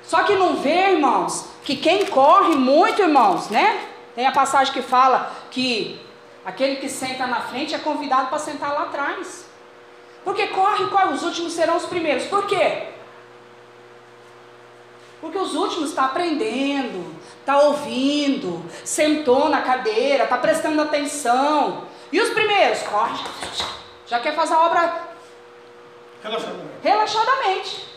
[0.04, 3.88] Só que não vê, irmãos, que quem corre muito, irmãos, né?
[4.14, 6.00] Tem a passagem que fala que
[6.44, 9.46] aquele que senta na frente é convidado para sentar lá atrás.
[10.22, 12.24] Porque corre, corre, os últimos serão os primeiros.
[12.24, 12.88] Por quê?
[15.20, 21.84] Porque os últimos estão tá aprendendo, está ouvindo, sentou na cadeira, está prestando atenção.
[22.12, 22.82] E os primeiros?
[22.82, 23.24] Corre,
[24.06, 25.08] já, quer fazer a obra
[26.22, 26.68] relaxadamente.
[26.82, 27.93] relaxadamente.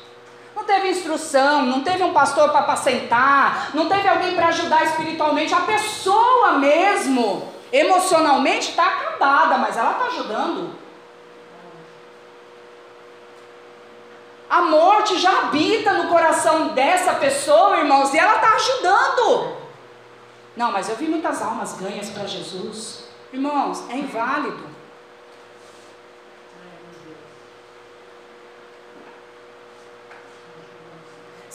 [0.58, 5.54] Não teve instrução, não teve um pastor para apacentar, não teve alguém para ajudar espiritualmente.
[5.54, 10.76] A pessoa mesmo, emocionalmente, está acabada, mas ela está ajudando.
[14.50, 19.58] A morte já habita no coração dessa pessoa, irmãos, e ela está ajudando.
[20.56, 23.04] Não, mas eu vi muitas almas ganhas para Jesus.
[23.32, 24.77] Irmãos, é inválido.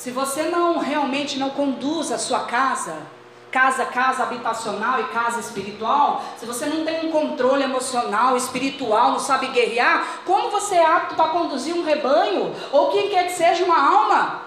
[0.02, 3.06] Se você não realmente não conduz a sua casa,
[3.52, 9.20] casa, casa habitacional e casa espiritual, se você não tem um controle emocional, espiritual, não
[9.20, 12.52] sabe guerrear, como você é apto para conduzir um rebanho?
[12.72, 14.42] Ou quem quer que seja uma alma?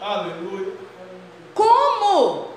[0.00, 0.72] Aleluia.
[1.54, 2.48] Como?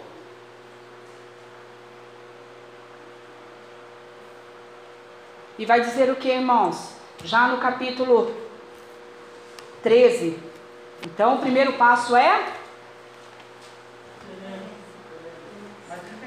[5.60, 6.94] E vai dizer o que, irmãos?
[7.26, 8.34] Já no capítulo
[9.84, 10.47] 13,
[11.08, 12.52] então, o primeiro passo é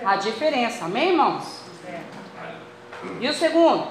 [0.02, 0.86] a diferença.
[0.86, 1.60] Amém, irmãos?
[3.20, 3.88] E o segundo?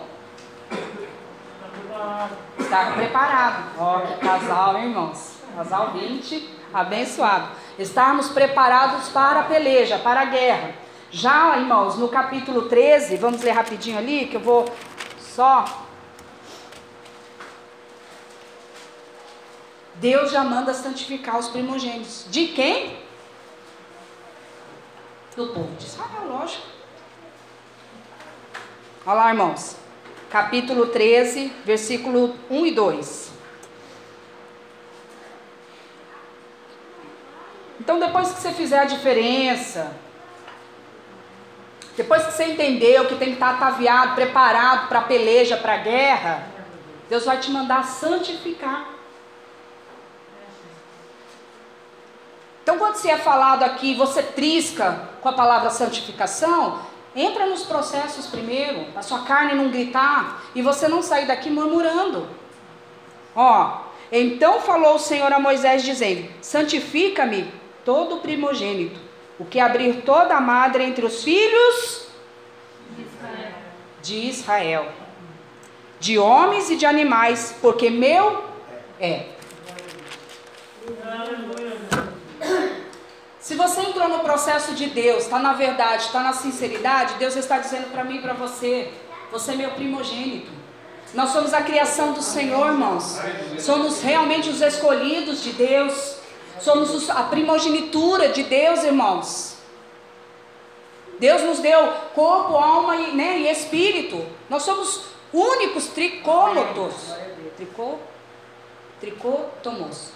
[2.57, 3.65] Estar preparado.
[3.77, 5.37] Ó, que casal, hein, irmãos?
[5.55, 7.49] Casal 20, abençoado.
[7.77, 10.71] Estarmos preparados para a peleja, para a guerra.
[11.11, 14.65] Já, irmãos, no capítulo 13, vamos ler rapidinho ali, que eu vou
[15.19, 15.87] só
[19.99, 22.25] Deus já manda santificar os primogênitos.
[22.29, 22.97] De quem?
[25.35, 26.65] Do povo de Israel, lógico.
[29.05, 29.75] Olha lá, irmãos.
[30.29, 33.31] Capítulo 13, versículo 1 e 2.
[37.81, 39.91] Então, depois que você fizer a diferença,
[41.97, 45.77] depois que você entendeu que tem que estar ataviado, preparado para a peleja, para a
[45.77, 46.47] guerra,
[47.09, 48.98] Deus vai te mandar santificar.
[52.63, 56.81] Então, quando se é falado aqui, você trisca com a palavra santificação,
[57.15, 62.27] entra nos processos primeiro, a sua carne não gritar e você não sair daqui murmurando.
[63.35, 63.81] Ó,
[64.11, 67.51] então falou o Senhor a Moisés, dizendo: Santifica-me
[67.85, 68.99] todo primogênito,
[69.37, 72.07] o que abrir toda a madre entre os filhos
[72.91, 73.51] de Israel.
[74.01, 74.91] de Israel,
[75.99, 78.43] de homens e de animais, porque meu
[78.99, 79.25] é.
[83.49, 87.57] Se você entrou no processo de Deus, está na verdade, está na sinceridade, Deus está
[87.57, 88.93] dizendo para mim e para você:
[89.31, 90.51] você é meu primogênito.
[91.15, 93.17] Nós somos a criação do Senhor, irmãos.
[93.57, 96.17] Somos realmente os escolhidos de Deus.
[96.59, 99.57] Somos a primogenitura de Deus, irmãos.
[101.17, 104.23] Deus nos deu corpo, alma e, né, e espírito.
[104.47, 106.93] Nós somos únicos tricômotos.
[107.57, 107.95] Tricô?
[108.99, 110.11] Tricôtomos.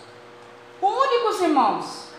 [0.79, 2.12] Únicos, irmãos.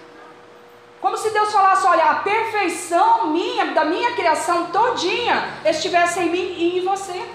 [1.04, 6.54] Como se Deus falasse: olha, a perfeição minha, da minha criação todinha, estivesse em mim
[6.56, 7.28] e em você.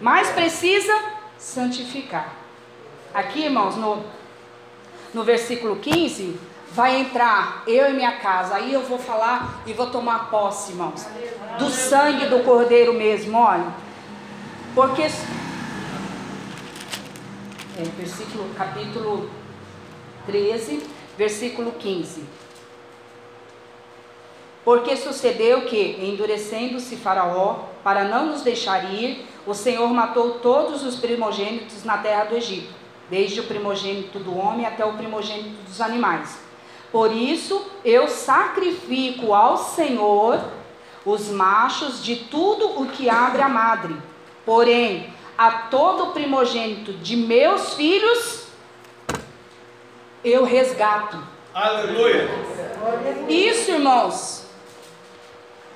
[0.00, 0.96] Mas precisa
[1.36, 2.32] santificar.
[3.12, 4.04] Aqui, irmãos, no,
[5.12, 6.38] no versículo 15,
[6.70, 8.54] vai entrar eu e minha casa.
[8.54, 11.04] Aí eu vou falar e vou tomar posse, irmãos,
[11.58, 13.74] do sangue do cordeiro mesmo, olha.
[14.72, 15.02] Porque.
[15.02, 15.10] É,
[17.98, 19.28] versículo, capítulo
[20.26, 20.86] 13,
[21.18, 22.41] versículo 15.
[24.64, 30.96] Porque sucedeu que, endurecendo-se Faraó, para não nos deixar ir, o Senhor matou todos os
[30.96, 32.72] primogênitos na terra do Egito,
[33.10, 36.38] desde o primogênito do homem até o primogênito dos animais.
[36.92, 40.40] Por isso eu sacrifico ao Senhor
[41.04, 43.96] os machos de tudo o que abre a madre.
[44.44, 48.46] Porém, a todo primogênito de meus filhos
[50.24, 51.18] eu resgato.
[51.52, 52.28] Aleluia.
[53.28, 54.41] Isso, irmãos,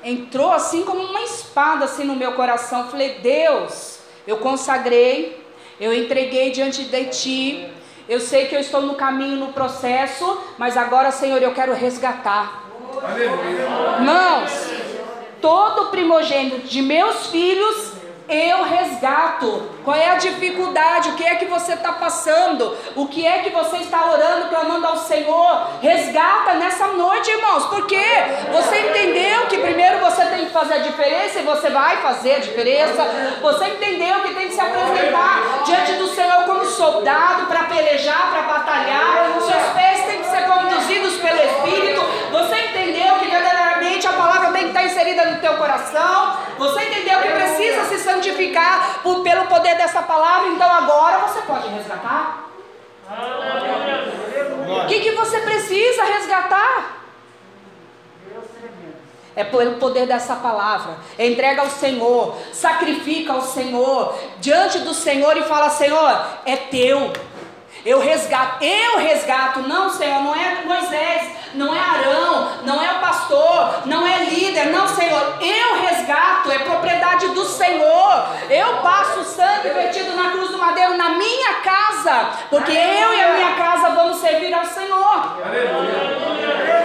[0.06, 2.88] entrou assim como uma espada assim no meu coração.
[2.88, 5.44] falei, Deus, eu consagrei,
[5.80, 7.68] eu entreguei diante de ti.
[8.08, 12.64] Eu sei que eu estou no caminho, no processo, mas agora, Senhor, eu quero resgatar.
[13.98, 14.52] Irmãos,
[15.42, 17.95] todo primogênito de meus filhos
[18.28, 19.70] eu resgato.
[19.84, 21.10] Qual é a dificuldade?
[21.10, 22.76] O que é que você está passando?
[22.96, 25.68] O que é que você está orando, clamando ao Senhor?
[25.80, 27.66] Resgata nessa noite, irmãos.
[27.66, 28.02] Porque
[28.50, 32.38] você entendeu que primeiro você tem que fazer a diferença e você vai fazer a
[32.40, 33.06] diferença.
[33.40, 38.42] Você entendeu que tem que se apresentar diante do Senhor como soldado para pelejar, para
[38.42, 39.36] batalhar.
[39.40, 42.00] Seus pés têm que ser conduzidos pelo Espírito.
[42.32, 44.50] Você entendeu que verdadeiramente a palavra
[45.16, 46.36] inserida no teu coração.
[46.58, 51.68] Você entendeu que precisa se santificar por, pelo poder dessa palavra, então agora você pode
[51.68, 52.50] resgatar.
[54.84, 56.96] O que, que você precisa resgatar?
[59.34, 60.96] É pelo poder dessa palavra.
[61.18, 67.12] Entrega ao Senhor, sacrifica ao Senhor, diante do Senhor e fala: Senhor, é teu.
[67.86, 72.98] Eu resgato, eu resgato, não, Senhor, não é Moisés, não é Arão, não é o
[72.98, 78.26] pastor, não é líder, não, Senhor, eu resgato, é propriedade do Senhor.
[78.50, 83.22] Eu passo o sangue vertido na cruz do madeiro na minha casa, porque eu e
[83.22, 85.38] a minha casa vamos servir ao Senhor.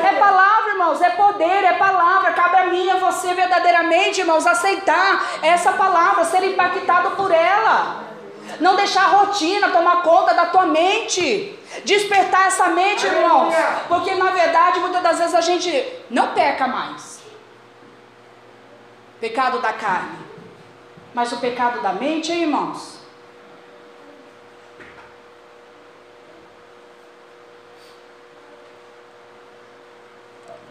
[0.04, 2.34] É palavra, irmãos, é poder, é palavra.
[2.34, 8.11] Cabe a mim e a você verdadeiramente, irmãos, aceitar essa palavra, ser impactado por ela.
[8.60, 11.58] Não deixar a rotina tomar conta da tua mente.
[11.86, 13.54] Despertar essa mente, irmãos.
[13.88, 15.72] Porque na verdade, muitas das vezes a gente
[16.10, 17.22] não peca mais.
[19.20, 20.20] Pecado da carne.
[21.14, 23.02] Mas o pecado da mente, hein, irmãos?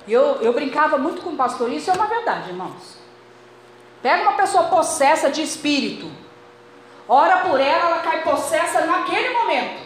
[0.09, 2.99] Eu, eu brincava muito com o pastor, isso é uma verdade, irmãos.
[4.03, 6.11] Pega uma pessoa possessa de espírito,
[7.13, 9.83] ora por ela, ela cai possessa naquele momento.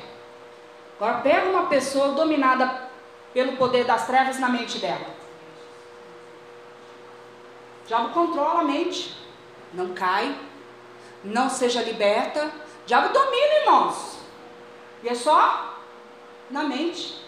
[1.00, 2.90] Agora pega uma pessoa dominada
[3.32, 5.06] pelo poder das trevas na mente dela.
[7.82, 9.16] O diabo controla a mente.
[9.72, 10.36] Não cai.
[11.24, 12.44] Não seja liberta.
[12.44, 14.18] O diabo domina, irmãos.
[15.02, 15.78] E é só
[16.50, 17.24] na mente.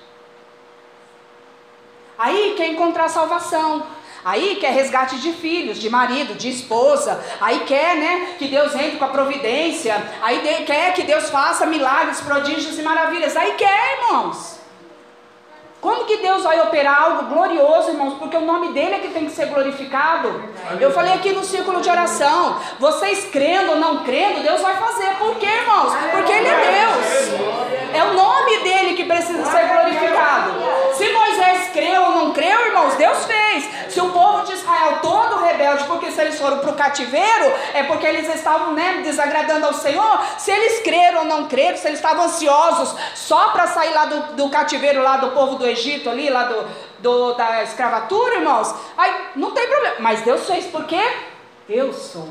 [2.18, 3.86] Aí quer encontrar salvação.
[4.24, 7.22] Aí quer resgate de filhos, de marido, de esposa.
[7.40, 9.94] Aí quer, né, que Deus entre com a providência.
[10.22, 13.36] Aí de, quer que Deus faça milagres, prodígios e maravilhas.
[13.36, 14.56] Aí quer, irmãos.
[15.80, 18.14] Como que Deus vai operar algo glorioso, irmãos?
[18.18, 20.42] Porque o nome dele é que tem que ser glorificado.
[20.80, 22.58] Eu falei aqui no círculo de oração.
[22.80, 25.14] Vocês crendo ou não crendo, Deus vai fazer.
[25.16, 25.92] Por quê, irmãos?
[26.10, 27.94] Porque ele é Deus.
[27.94, 30.54] É o nome dele que precisa ser glorificado.
[30.94, 33.45] Se Moisés creu ou não creu, irmãos, Deus fez.
[33.97, 37.82] Se o povo de Israel todo rebelde, porque se eles foram para o cativeiro, é
[37.84, 40.22] porque eles estavam né, desagradando ao Senhor.
[40.36, 44.34] Se eles creram ou não creram, se eles estavam ansiosos só para sair lá do,
[44.34, 46.66] do cativeiro, lá do povo do Egito, ali, lá do,
[46.99, 49.97] do, da escravatura, irmãos, aí não tem problema.
[50.01, 51.01] Mas Deus fez porque
[51.66, 52.28] eu sou.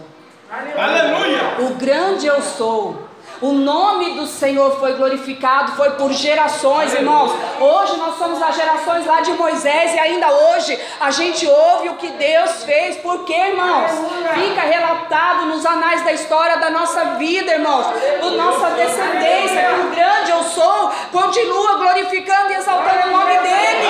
[0.51, 1.55] Aleluia!
[1.61, 3.04] O grande eu sou.
[3.41, 7.31] O nome do Senhor foi glorificado, foi por gerações, irmãos.
[7.59, 11.95] Hoje nós somos as gerações lá de Moisés e ainda hoje a gente ouve o
[11.95, 12.95] que Deus fez.
[12.97, 13.91] Por quê, irmãos?
[14.33, 17.87] Fica relatado nos anais da história da nossa vida, irmãos,
[18.21, 23.87] da nossa descendência, que o grande eu sou continua glorificando e exaltando o nome dele.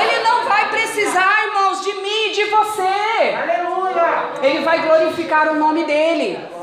[0.00, 3.36] Ele não vai precisar, irmãos, de mim e de você.
[4.42, 6.55] Ele vai glorificar o nome dele.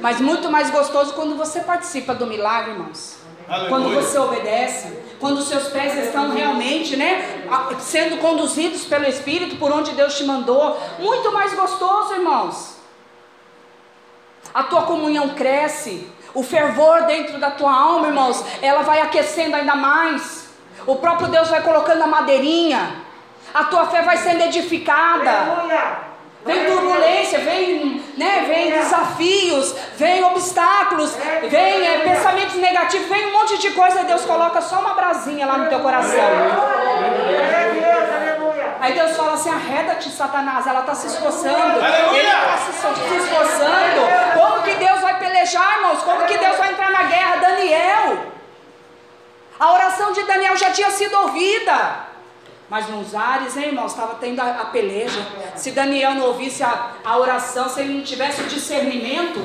[0.00, 3.16] Mas muito mais gostoso quando você participa do milagre, irmãos.
[3.48, 3.68] Aleluia.
[3.68, 7.46] Quando você obedece, quando seus pés estão realmente, né,
[7.78, 12.76] sendo conduzidos pelo Espírito por onde Deus te mandou, muito mais gostoso, irmãos.
[14.52, 19.76] A tua comunhão cresce, o fervor dentro da tua alma, irmãos, ela vai aquecendo ainda
[19.76, 20.50] mais.
[20.86, 22.96] O próprio Deus vai colocando a madeirinha,
[23.54, 25.30] a tua fé vai sendo edificada.
[25.30, 26.05] Aleluia
[26.46, 31.14] vem turbulência, vem, né, vem desafios, vem obstáculos,
[31.50, 35.58] vem é, pensamentos negativos, vem um monte de coisa, Deus coloca só uma brasinha lá
[35.58, 36.30] no teu coração.
[38.80, 41.80] Aí Deus fala assim: arreda-te, Satanás, ela está se esforçando,
[42.14, 44.00] ele está se, se esforçando.
[44.34, 46.02] Como que Deus vai pelejar, irmãos?
[46.02, 47.36] Como que Deus vai entrar na guerra?
[47.36, 48.18] Daniel.
[49.58, 52.15] A oração de Daniel já tinha sido ouvida.
[52.68, 55.20] Mas nos ares, hein, irmãos, estava tendo a, a, peleja.
[55.54, 59.38] Se Daniel não ouvisse a, a oração, se ele não tivesse o discernimento,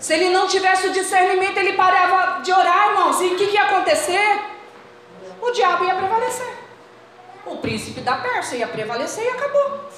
[0.00, 3.20] se ele não tivesse o discernimento, ele parava de orar, irmãos.
[3.20, 4.40] E o que, que ia acontecer?
[5.40, 6.58] O diabo ia prevalecer.
[7.46, 9.88] O príncipe da Pérsia ia prevalecer e acabou.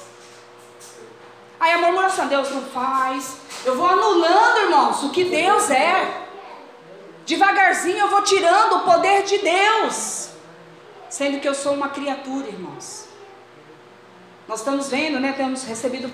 [1.59, 3.37] Aí a murmuração, Deus não faz.
[3.65, 6.21] Eu vou anulando, irmãos, o que Deus é.
[7.25, 10.20] Devagarzinho eu vou tirando o poder de Deus
[11.11, 13.05] sendo que eu sou uma criatura, irmãos.
[14.47, 15.33] Nós estamos vendo, né?
[15.33, 16.09] Temos recebido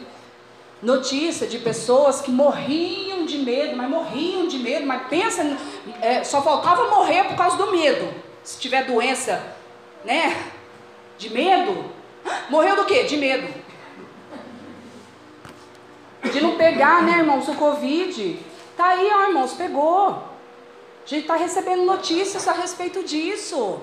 [0.82, 5.44] notícia de pessoas que morriam de medo, mas morriam de medo, mas pensa,
[6.02, 8.12] é, só faltava morrer por causa do medo.
[8.44, 9.56] Se tiver doença,
[10.04, 10.52] né?
[11.20, 11.86] De medo,
[12.50, 13.04] morreu do quê?
[13.04, 13.54] De medo.
[16.24, 18.40] De não pegar, né, irmãos, o Covid.
[18.76, 20.10] Tá aí, ó, irmãos, pegou.
[20.10, 23.80] A gente está recebendo notícias a respeito disso.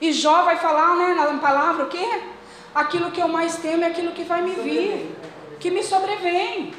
[0.00, 2.22] E Jó vai falar, né, na palavra, o quê?
[2.74, 5.16] Aquilo que eu mais temo é aquilo que vai me vir,
[5.58, 6.72] que me sobrevém.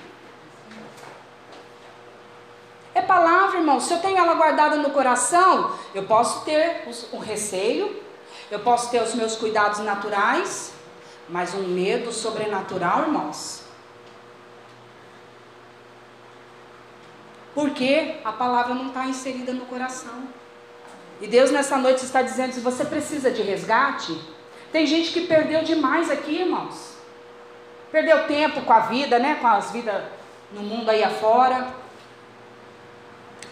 [2.94, 3.80] É palavra, irmão.
[3.80, 8.02] Se eu tenho ela guardada no coração, eu posso ter o receio,
[8.50, 10.74] eu posso ter os meus cuidados naturais,
[11.28, 13.64] mas um medo sobrenatural, irmãos.
[17.54, 20.39] Porque a palavra não está inserida no coração.
[21.22, 24.20] E Deus nessa noite está dizendo: se você precisa de resgate,
[24.72, 26.98] tem gente que perdeu demais aqui, irmãos.
[27.92, 29.38] Perdeu tempo com a vida, né?
[29.42, 30.02] Com as vidas
[30.52, 31.68] no mundo aí afora.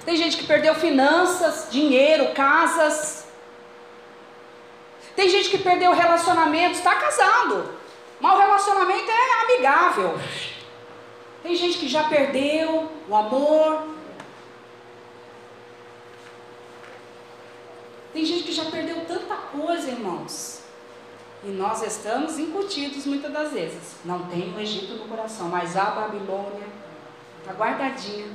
[0.05, 3.27] Tem gente que perdeu finanças, dinheiro, casas.
[5.15, 7.75] Tem gente que perdeu relacionamentos, está casado.
[8.19, 10.19] Mas o relacionamento é amigável.
[11.43, 13.96] Tem gente que já perdeu o amor.
[18.17, 20.61] Tem gente que já perdeu tanta coisa, irmãos.
[21.43, 23.97] E nós estamos incutidos muitas das vezes.
[24.03, 26.65] Não tem o Egito no coração, mas a Babilônia
[27.39, 28.25] está guardadinha.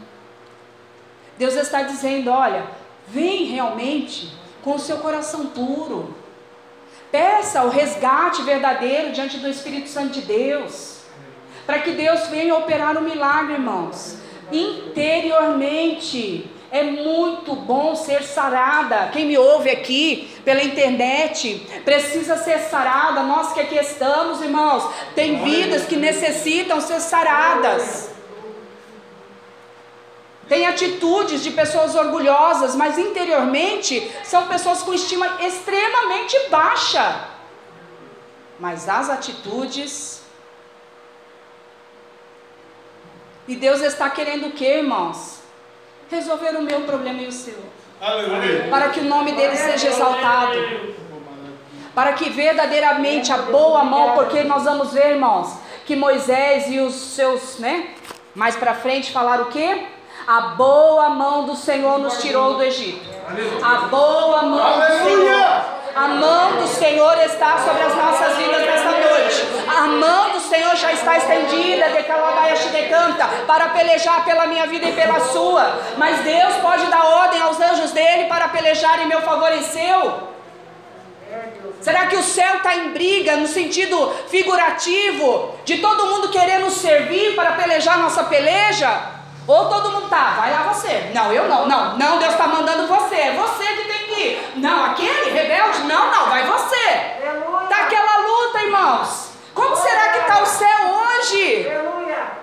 [1.37, 2.64] Deus está dizendo: olha,
[3.09, 6.14] vem realmente com o seu coração puro.
[7.11, 11.01] Peça o resgate verdadeiro diante do Espírito Santo de Deus.
[11.66, 14.16] Para que Deus venha operar um milagre, irmãos.
[14.53, 16.49] Interiormente.
[16.72, 19.10] É muito bom ser sarada.
[19.12, 23.22] Quem me ouve aqui pela internet precisa ser sarada.
[23.22, 28.10] Nós que aqui estamos, irmãos, tem vidas que necessitam ser saradas.
[30.48, 37.28] Tem atitudes de pessoas orgulhosas, mas interiormente são pessoas com estima extremamente baixa.
[38.58, 40.22] Mas as atitudes.
[43.46, 45.41] E Deus está querendo o que, irmãos?
[46.12, 47.58] Resolver o meu problema e o seu.
[48.00, 48.68] Aleluia.
[48.70, 50.58] Para que o nome dele seja exaltado.
[51.94, 55.56] Para que verdadeiramente a boa mão, porque nós vamos ver, irmãos,
[55.86, 57.88] que Moisés e os seus, né?
[58.34, 59.86] Mais para frente falaram o quê?
[60.26, 63.08] A boa mão do Senhor nos tirou do Egito.
[63.62, 64.88] A boa mão Aleluia.
[64.88, 69.01] do Senhor a mão do Senhor está sobre as nossas vidas nesta noite.
[69.83, 74.93] A mão do Senhor já está estendida, de canta, para pelejar pela minha vida e
[74.93, 75.76] pela sua.
[75.97, 80.30] Mas Deus pode dar ordem aos anjos dele para pelejar em meu favor e seu.
[81.80, 87.35] Será que o céu está em briga no sentido figurativo de todo mundo querendo servir
[87.35, 88.89] para pelejar nossa peleja?
[89.49, 91.11] Ou todo mundo tá, vai lá você.
[91.12, 94.53] Não, eu não, não, não, Deus está mandando você, é você que tem que ir.
[94.59, 96.87] Não, aquele rebelde, não, não, vai você.
[97.64, 99.32] Está aquela luta, irmãos.
[99.55, 101.68] Como será que está o céu hoje?
[101.68, 102.42] Aleluia.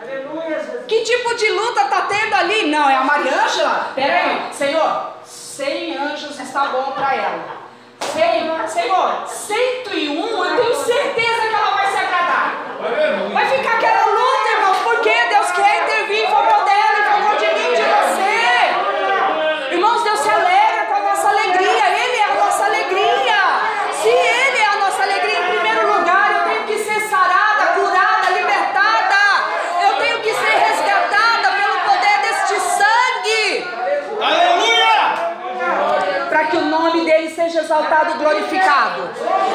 [0.00, 0.84] Aleluia.
[0.88, 2.70] Que tipo de luta está tendo ali?
[2.70, 3.92] Não, é a Mariângela?
[3.94, 7.62] Pera aí, Senhor, 100 anjos está bom para ela.
[8.00, 12.54] Senhor, Senhor, 101, eu tenho certeza que ela vai se agradar.
[13.32, 14.32] Vai ficar aquela luta
[14.84, 19.74] porque Deus quer intervir em favor dela, em favor de mim, de você.
[19.74, 21.88] Irmãos, Deus se alegra com a nossa alegria.
[21.88, 23.38] Ele é a nossa alegria.
[23.92, 28.30] Se Ele é a nossa alegria, em primeiro lugar, eu tenho que ser sarada, curada,
[28.30, 29.44] libertada.
[29.82, 33.66] Eu tenho que ser resgatada pelo poder deste sangue.
[34.20, 35.02] Aleluia!
[36.28, 37.62] Para que o nome dele seja
[37.92, 39.10] exaltado e glorificado.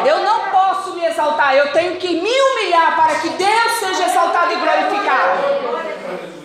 [0.06, 4.54] Eu não posso me exaltar, eu tenho que me humilhar para que Deus seja exaltado
[4.54, 5.88] e glorificado.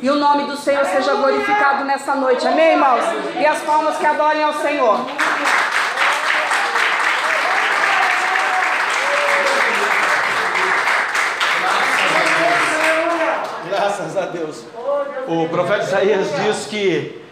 [0.01, 3.05] E o nome do Senhor seja glorificado nessa noite, amém, irmãos?
[3.38, 5.01] E as palmas que adorem ao Senhor.
[13.68, 14.64] Graças a Deus.
[15.28, 17.22] O profeta Isaías diz que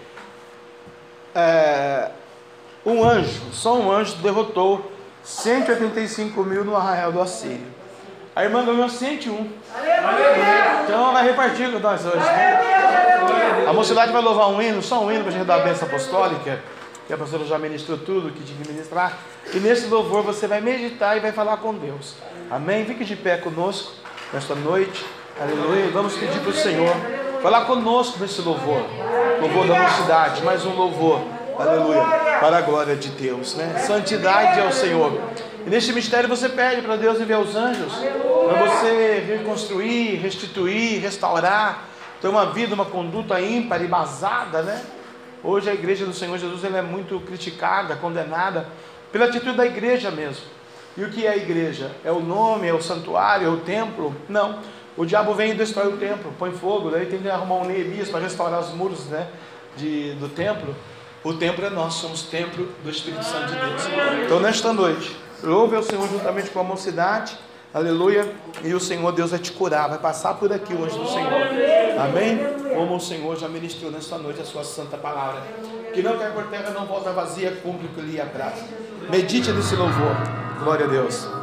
[1.35, 2.11] é,
[2.85, 4.91] um anjo, só um anjo derrotou
[5.23, 7.67] 185 mil no arraial do Assírio.
[8.35, 9.51] A irmã ganhou 101.
[10.85, 12.17] Então vai repartir com nós hoje.
[12.17, 13.67] Né?
[13.69, 15.87] A mocidade vai louvar um hino, só um hino para a gente dar a bênção
[15.87, 16.61] apostólica.
[17.07, 19.19] Que a pastora já ministrou tudo que tinha que ministrar.
[19.53, 22.15] E nesse louvor você vai meditar e vai falar com Deus.
[22.51, 22.85] Amém?
[22.87, 23.93] Fique de pé conosco
[24.33, 25.05] nesta noite.
[25.41, 25.91] Aleluia.
[25.91, 26.95] Vamos pedir para o Senhor
[27.43, 28.85] falar conosco nesse louvor.
[29.41, 31.40] Louvor da mocidade, mais um louvor.
[31.61, 32.03] Aleluia.
[32.41, 33.79] Para a glória de Deus, né?
[33.81, 35.21] Santidade ao Senhor.
[35.67, 41.85] E neste mistério você pede para Deus enviar os anjos para você reconstruir, restituir, restaurar,
[42.21, 44.83] ter uma vida, uma conduta ímpar e basada, né?
[45.45, 48.67] Hoje a igreja do Senhor Jesus ela é muito criticada, condenada
[49.13, 50.45] pela atitude da igreja mesmo.
[50.97, 51.93] E o que é a igreja?
[52.05, 54.15] É o nome, é o santuário, é o templo?
[54.29, 54.61] Não.
[54.97, 58.09] O diabo vem e destrói o templo, põe fogo, daí tem que arrumar um Neemias
[58.09, 59.29] para restaurar os muros né,
[59.77, 60.75] de, do templo.
[61.23, 63.83] O templo é nosso, somos templo do Espírito Santo de Deus.
[64.25, 67.37] Então, nesta noite, Louve ao Senhor juntamente com a mocidade.
[67.73, 68.31] Aleluia.
[68.63, 69.89] E o Senhor Deus vai te curar.
[69.89, 71.33] Vai passar por aqui anjo do Senhor.
[71.99, 72.39] Amém?
[72.75, 75.43] Como o Senhor já ministrou nesta noite a sua santa palavra.
[75.95, 78.63] Que não caia por terra, não volta vazia, cumpre o que lhe apraz.
[79.09, 80.15] Medite nesse louvor.
[80.63, 81.40] Glória a Deus.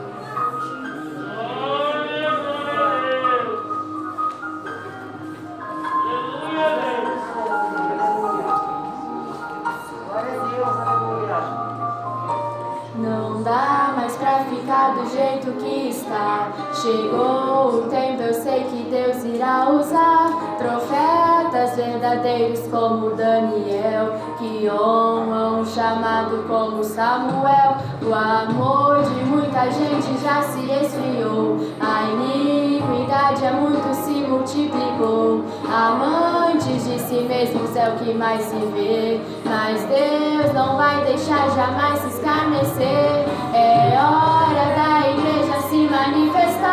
[22.18, 27.78] verdadeiros como Daniel, que honram o chamado como Samuel.
[28.02, 35.44] O amor de muita gente já se esfriou, a iniquidade é muito se multiplicou.
[35.68, 41.50] Amantes de si mesmos é o que mais se vê, mas Deus não vai deixar
[41.52, 43.26] jamais se escarnecer.
[43.54, 46.67] É hora da igreja se manifestar.